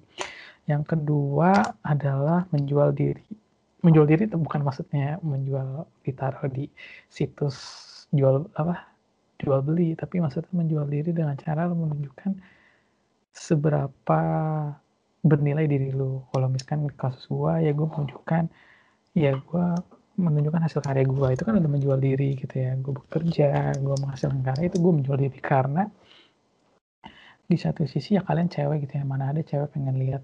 Yang 0.68 0.84
kedua 0.96 1.52
adalah 1.84 2.48
menjual 2.52 2.92
diri. 2.92 3.28
Menjual 3.84 4.08
diri 4.08 4.28
itu 4.28 4.36
bukan 4.40 4.64
maksudnya 4.68 5.20
menjual 5.24 5.88
ditaruh 6.04 6.48
di 6.52 6.68
situs 7.08 7.56
jual 8.12 8.48
apa 8.56 8.97
jual 9.38 9.62
beli 9.62 9.94
tapi 9.94 10.18
maksudnya 10.18 10.50
menjual 10.54 10.86
diri 10.90 11.14
dengan 11.14 11.38
cara 11.38 11.70
lu 11.70 11.78
menunjukkan 11.78 12.32
seberapa 13.38 14.22
bernilai 15.22 15.66
diri 15.70 15.90
lu. 15.94 16.26
Kalau 16.34 16.48
misalkan 16.50 16.90
kasus 16.98 17.30
gua 17.30 17.62
ya 17.62 17.72
gua 17.78 17.88
menunjukkan 17.94 18.44
ya 19.14 19.32
gua 19.46 19.78
menunjukkan 20.18 20.62
hasil 20.66 20.82
karya 20.82 21.06
gua. 21.06 21.34
Itu 21.34 21.46
kan 21.46 21.58
udah 21.62 21.70
menjual 21.70 22.00
diri 22.02 22.34
gitu 22.38 22.56
ya. 22.58 22.74
Gua 22.82 22.98
bekerja 23.04 23.78
gua 23.82 23.96
menghasilkan 24.02 24.42
karya 24.42 24.66
itu 24.74 24.78
gua 24.82 24.94
menjual 24.98 25.18
diri. 25.22 25.38
Karena 25.38 25.86
di 27.48 27.56
satu 27.56 27.88
sisi 27.88 28.18
ya 28.20 28.22
kalian 28.28 28.52
cewek 28.52 28.90
gitu 28.90 29.00
ya 29.00 29.06
mana 29.08 29.32
ada 29.32 29.40
cewek 29.40 29.72
pengen 29.72 29.96
lihat 29.96 30.20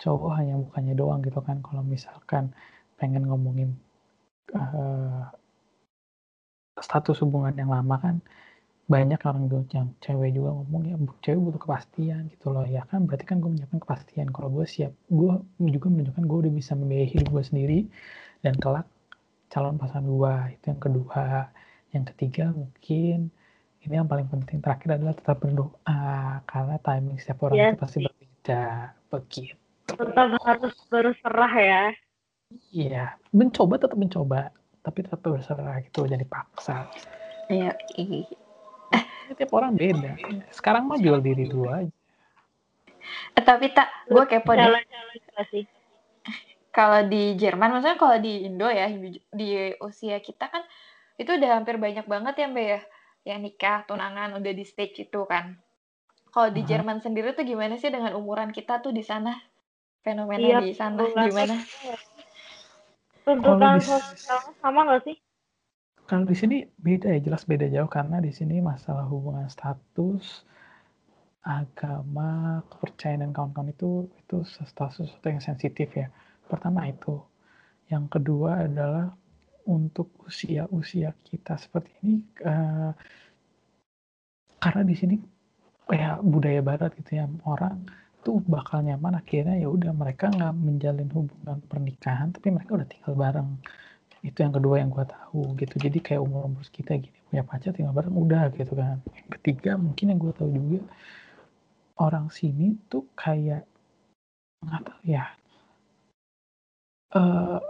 cowok 0.00 0.40
hanya 0.40 0.54
mukanya 0.56 0.94
doang 0.94 1.20
gitu 1.26 1.42
kan. 1.42 1.58
Kalau 1.66 1.82
misalkan 1.82 2.54
pengen 2.96 3.26
ngomongin 3.26 3.74
eh, 4.54 5.24
status 6.78 7.20
hubungan 7.22 7.52
yang 7.58 7.70
lama 7.70 7.96
kan 8.00 8.16
banyak 8.90 9.20
orang 9.22 9.46
tuh 9.46 9.62
yang 9.70 9.88
cewek 10.02 10.34
juga 10.34 10.50
ngomong 10.58 10.82
ya 10.90 10.96
bu- 10.98 11.18
cewek 11.22 11.38
butuh 11.38 11.60
kepastian 11.62 12.26
gitu 12.34 12.50
loh. 12.50 12.66
Ya 12.66 12.82
kan 12.90 13.06
berarti 13.06 13.24
kan 13.24 13.38
gue 13.38 13.50
menyiapkan 13.50 13.78
kepastian. 13.78 14.28
Kalau 14.34 14.50
gue 14.50 14.66
siap 14.66 14.92
gue 15.08 15.32
juga 15.70 15.86
menunjukkan 15.88 16.24
gue 16.26 16.38
udah 16.48 16.52
bisa 16.52 16.72
membiayai 16.74 17.08
hidup 17.08 17.28
gue 17.30 17.44
sendiri 17.46 17.78
dan 18.42 18.58
kelak 18.58 18.86
calon 19.52 19.78
pasangan 19.78 20.06
gue 20.06 20.34
itu 20.58 20.64
yang 20.66 20.82
kedua. 20.82 21.26
Yang 21.94 22.04
ketiga 22.14 22.44
mungkin 22.50 23.18
ini 23.82 23.94
yang 23.98 24.08
paling 24.10 24.26
penting 24.30 24.58
terakhir 24.58 24.98
adalah 24.98 25.14
tetap 25.14 25.38
berdoa. 25.38 26.42
Karena 26.44 26.76
timing 26.82 27.16
setiap 27.22 27.38
orang 27.46 27.56
Iya 27.56 27.66
itu 27.70 27.78
pasti 27.78 27.98
berbeda. 28.02 28.64
Begitu. 29.08 29.56
Tetap 29.92 30.28
harus 30.42 30.74
berserah 30.90 31.54
ya. 31.54 31.84
iya. 32.74 33.04
Mencoba 33.30 33.78
tetap 33.78 33.96
mencoba 33.96 34.50
tapi 34.82 35.06
tetap 35.06 35.22
berserah 35.22 35.78
gitu. 35.86 36.04
Jadi 36.04 36.26
paksa. 36.26 36.90
Iya, 37.50 37.74
Ini 39.32 39.40
tiap 39.40 39.52
orang 39.56 39.72
beda 39.72 40.12
sekarang 40.52 40.84
mah 40.84 41.00
jual 41.00 41.24
diri 41.24 41.48
dulu 41.48 41.72
aja 41.72 41.88
Eh, 43.32 43.42
tapi 43.44 43.72
tak, 43.72 43.88
gue 44.08 44.24
kepo 44.28 44.52
deh. 44.54 44.68
Kalau 46.72 47.00
di 47.04 47.36
Jerman, 47.36 47.76
maksudnya 47.76 48.00
kalau 48.00 48.16
di 48.16 48.48
Indo 48.48 48.68
ya, 48.72 48.88
di, 49.28 49.48
usia 49.84 50.16
kita 50.24 50.48
kan 50.48 50.64
itu 51.20 51.28
udah 51.28 51.60
hampir 51.60 51.76
banyak 51.76 52.08
banget 52.08 52.34
ya 52.40 52.46
Mbak 52.48 52.64
ya, 52.64 52.80
yang 53.28 53.40
nikah, 53.44 53.84
tunangan, 53.84 54.40
udah 54.40 54.52
di 54.56 54.64
stage 54.64 55.04
itu 55.04 55.20
kan. 55.28 55.60
Kalau 56.32 56.48
di. 56.48 56.64
Jerman 56.64 57.04
sendiri 57.04 57.36
tuh 57.36 57.44
gimana 57.44 57.76
sih 57.76 57.92
dengan 57.92 58.16
umuran 58.16 58.56
kita 58.56 58.80
tuh 58.80 58.88
di 58.88 59.04
sana? 59.04 59.36
Fenomena 60.00 60.40
Iya, 60.40 60.58
di 60.64 60.72
sana 60.72 61.04
gimana? 61.12 61.60
Tuntutan 63.22 63.78
sosial 63.84 64.40
sama 64.64 64.80
nggak 64.88 65.02
sih? 65.04 65.16
Kalau 66.12 66.28
di 66.28 66.36
sini 66.36 66.60
beda 66.60 67.08
ya, 67.08 67.24
jelas 67.24 67.48
beda 67.48 67.72
jauh 67.72 67.88
karena 67.88 68.20
di 68.20 68.28
sini 68.36 68.60
masalah 68.60 69.08
hubungan 69.08 69.48
status, 69.48 70.44
agama, 71.40 72.60
kepercayaan 72.68 73.24
dan 73.24 73.30
kawan-kawan 73.32 73.72
itu 73.72 74.12
itu 74.20 74.44
status 74.44 75.08
sesuatu 75.08 75.32
yang 75.32 75.40
sensitif 75.40 75.88
ya. 75.96 76.12
Pertama 76.44 76.84
itu. 76.84 77.16
Yang 77.88 78.12
kedua 78.12 78.68
adalah 78.68 79.08
untuk 79.64 80.12
usia-usia 80.28 81.16
kita 81.24 81.56
seperti 81.56 81.88
ini 82.04 82.20
eh, 82.44 82.92
karena 84.60 84.82
di 84.84 84.92
sini 84.92 85.16
ya 85.88 86.20
budaya 86.20 86.60
barat 86.60 86.92
gitu 87.00 87.24
ya 87.24 87.24
orang 87.48 87.88
tuh 88.20 88.44
bakal 88.44 88.84
nyaman 88.84 89.16
akhirnya 89.16 89.56
ya 89.56 89.72
udah 89.72 89.96
mereka 89.96 90.28
nggak 90.28 90.54
menjalin 90.60 91.08
hubungan 91.08 91.58
pernikahan 91.72 92.36
tapi 92.36 92.52
mereka 92.52 92.76
udah 92.76 92.88
tinggal 92.88 93.14
bareng 93.16 93.50
itu 94.22 94.38
yang 94.38 94.54
kedua 94.54 94.78
yang 94.78 94.90
gue 94.94 95.02
tahu 95.02 95.58
gitu. 95.58 95.74
Jadi 95.82 95.98
kayak 95.98 96.22
umur 96.22 96.46
umur 96.46 96.62
kita 96.70 96.94
gini 96.94 97.18
punya 97.26 97.42
pacar 97.42 97.74
tinggal 97.74 97.94
bareng 97.94 98.14
udah 98.14 98.54
gitu 98.54 98.72
kan. 98.78 99.02
Yang 99.18 99.30
ketiga 99.38 99.74
mungkin 99.74 100.04
yang 100.14 100.18
gue 100.22 100.32
tahu 100.32 100.50
juga 100.54 100.80
orang 101.98 102.30
sini 102.30 102.78
tuh 102.86 103.04
kayak 103.18 103.66
nggak 104.62 104.82
tahu 104.86 105.02
ya. 105.10 105.26
Eh 107.18 107.60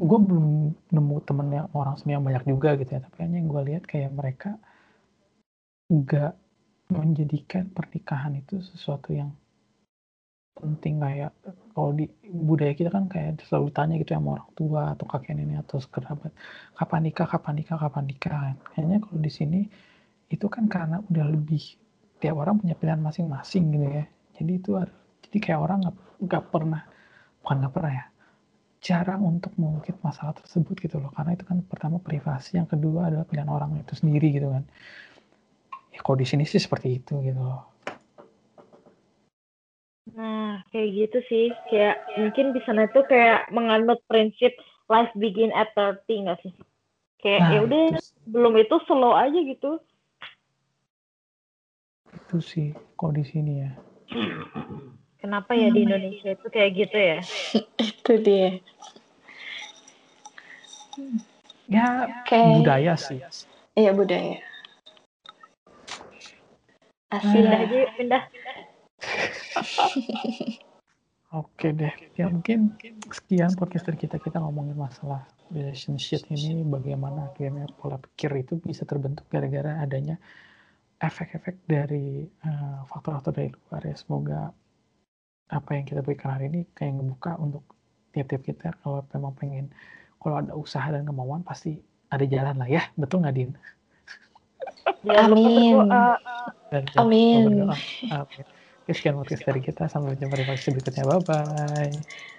gue 0.00 0.18
belum 0.18 0.46
nemu 0.90 1.16
temen 1.26 1.48
yang 1.50 1.66
orang 1.74 1.94
sini 1.98 2.18
yang 2.18 2.26
banyak 2.26 2.44
juga 2.50 2.74
gitu 2.74 2.90
ya. 2.90 3.00
Tapi 3.00 3.16
hanya 3.22 3.36
yang 3.38 3.48
gue 3.48 3.62
lihat 3.70 3.84
kayak 3.86 4.10
mereka 4.10 4.58
nggak 5.90 6.34
menjadikan 6.90 7.70
pernikahan 7.70 8.34
itu 8.34 8.58
sesuatu 8.66 9.14
yang 9.14 9.30
penting 10.60 11.00
kayak 11.00 11.32
kalau 11.72 11.90
di 11.96 12.06
budaya 12.28 12.76
kita 12.76 12.92
kan 12.92 13.08
kayak 13.08 13.40
selalu 13.48 13.72
ditanya 13.72 13.94
gitu 13.98 14.12
sama 14.14 14.28
orang 14.36 14.50
tua 14.52 14.82
atau 14.92 15.06
kakek 15.08 15.34
nenek 15.34 15.64
atau 15.64 15.80
kerabat 15.88 16.32
kapan 16.76 17.00
nikah 17.08 17.26
kapan 17.26 17.54
nikah 17.58 17.78
kapan 17.80 18.04
nikah? 18.06 18.40
Kayaknya 18.76 18.98
kalau 19.00 19.18
di 19.18 19.32
sini 19.32 19.60
itu 20.30 20.46
kan 20.46 20.68
karena 20.68 21.00
udah 21.00 21.26
lebih 21.26 21.62
tiap 22.20 22.36
orang 22.36 22.60
punya 22.60 22.76
pilihan 22.76 23.00
masing-masing 23.00 23.64
gitu 23.72 23.86
ya. 23.88 24.04
Jadi 24.36 24.52
itu 24.60 24.70
jadi 25.28 25.38
kayak 25.40 25.60
orang 25.60 25.78
nggak 26.20 26.44
pernah 26.52 26.82
bukan 27.40 27.56
nggak 27.64 27.74
pernah 27.74 27.92
ya 27.96 28.04
jarang 28.80 29.20
untuk 29.24 29.52
mengungkit 29.60 30.00
masalah 30.00 30.36
tersebut 30.36 30.76
gitu 30.84 31.00
loh. 31.00 31.12
Karena 31.16 31.36
itu 31.36 31.44
kan 31.48 31.64
pertama 31.64 31.96
privasi 32.00 32.60
yang 32.60 32.68
kedua 32.68 33.08
adalah 33.08 33.24
pilihan 33.24 33.48
orang 33.48 33.80
itu 33.80 33.96
sendiri 33.96 34.32
gitu 34.36 34.52
kan. 34.52 34.64
Ya 35.90 36.00
kalau 36.04 36.16
di 36.20 36.26
sini 36.28 36.44
sih 36.44 36.60
seperti 36.60 37.02
itu 37.02 37.18
gitu 37.24 37.40
loh 37.40 37.70
Nah, 40.14 40.62
kayak 40.74 40.88
gitu 40.94 41.18
sih. 41.30 41.46
Kayak 41.70 42.02
mungkin 42.18 42.52
di 42.56 42.60
sana 42.66 42.90
tuh 42.90 43.06
kayak 43.06 43.50
menganut 43.54 44.02
prinsip 44.10 44.54
life 44.90 45.10
begin 45.14 45.54
at 45.54 45.70
30 45.78 46.26
nggak 46.26 46.40
sih? 46.42 46.54
Kayak 47.22 47.40
Nah, 47.44 47.50
ya 47.52 47.58
udah 47.62 47.82
itu, 47.94 48.00
belum 48.32 48.54
itu 48.58 48.76
slow 48.88 49.14
aja 49.14 49.38
gitu. 49.38 49.78
itu 52.10 52.38
sih 52.42 52.68
kalau 52.94 53.10
di 53.14 53.26
sini 53.26 53.66
ya 53.66 53.70
Kenapa 55.18 55.52
ya 55.52 55.68
di 55.68 55.82
Indonesia 55.84 56.32
itu 56.32 56.46
kayak 56.48 56.70
gitu 56.78 56.96
ya? 56.96 57.18
Itu 57.76 58.12
dia. 58.24 58.50
ya 61.68 61.86
Oke. 62.24 62.40
budaya 62.56 62.94
sih 62.96 63.20
Iya 63.76 63.90
budaya. 63.92 64.40
Asli 67.10 67.42
Pindah 67.42 67.60
aja, 67.66 67.78
pindah. 67.98 68.22
Oke 71.30 71.70
deh, 71.70 71.94
ya 72.18 72.26
mungkin 72.26 72.74
sekian 73.06 73.54
podcast 73.54 73.86
dari 73.86 74.02
kita. 74.02 74.18
Kita 74.18 74.42
ngomongin 74.42 74.74
masalah 74.74 75.22
relationship 75.54 76.26
ini, 76.26 76.66
bagaimana 76.66 77.30
akhirnya 77.30 77.70
pola 77.78 78.02
pikir 78.02 78.34
itu 78.34 78.58
bisa 78.58 78.82
terbentuk 78.82 79.30
gara-gara 79.30 79.78
adanya 79.78 80.18
efek-efek 80.98 81.62
dari 81.70 82.26
uh, 82.42 82.82
faktor-faktor 82.90 83.30
dari 83.30 83.50
luar 83.54 83.82
ya. 83.86 83.94
Semoga 83.94 84.50
apa 85.50 85.70
yang 85.78 85.86
kita 85.86 86.02
berikan 86.02 86.34
hari 86.34 86.50
ini 86.50 86.66
kayak 86.74 86.98
ngebuka 86.98 87.38
untuk 87.38 87.62
tiap-tiap 88.10 88.42
kita 88.42 88.68
kalau 88.82 89.06
memang 89.14 89.34
pengen 89.38 89.66
kalau 90.18 90.42
ada 90.42 90.52
usaha 90.58 90.90
dan 90.90 91.06
kemauan 91.06 91.46
pasti 91.46 91.78
ada 92.10 92.26
jalan 92.26 92.58
lah 92.58 92.66
ya 92.66 92.82
betul 92.98 93.22
nggak 93.22 93.34
Din? 93.34 93.50
Amin. 95.06 95.78
Amin. 96.98 97.70
Oke. 98.14 98.42
Sekian 98.94 99.16
podcast 99.18 99.44
dari 99.46 99.60
kita. 99.62 99.86
Sampai 99.86 100.16
jumpa 100.18 100.36
di 100.38 100.44
podcast 100.46 100.70
berikutnya. 100.72 101.04
Bye-bye. 101.06 101.90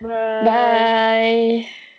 Bye. 0.02 0.44
Bye. 0.44 1.91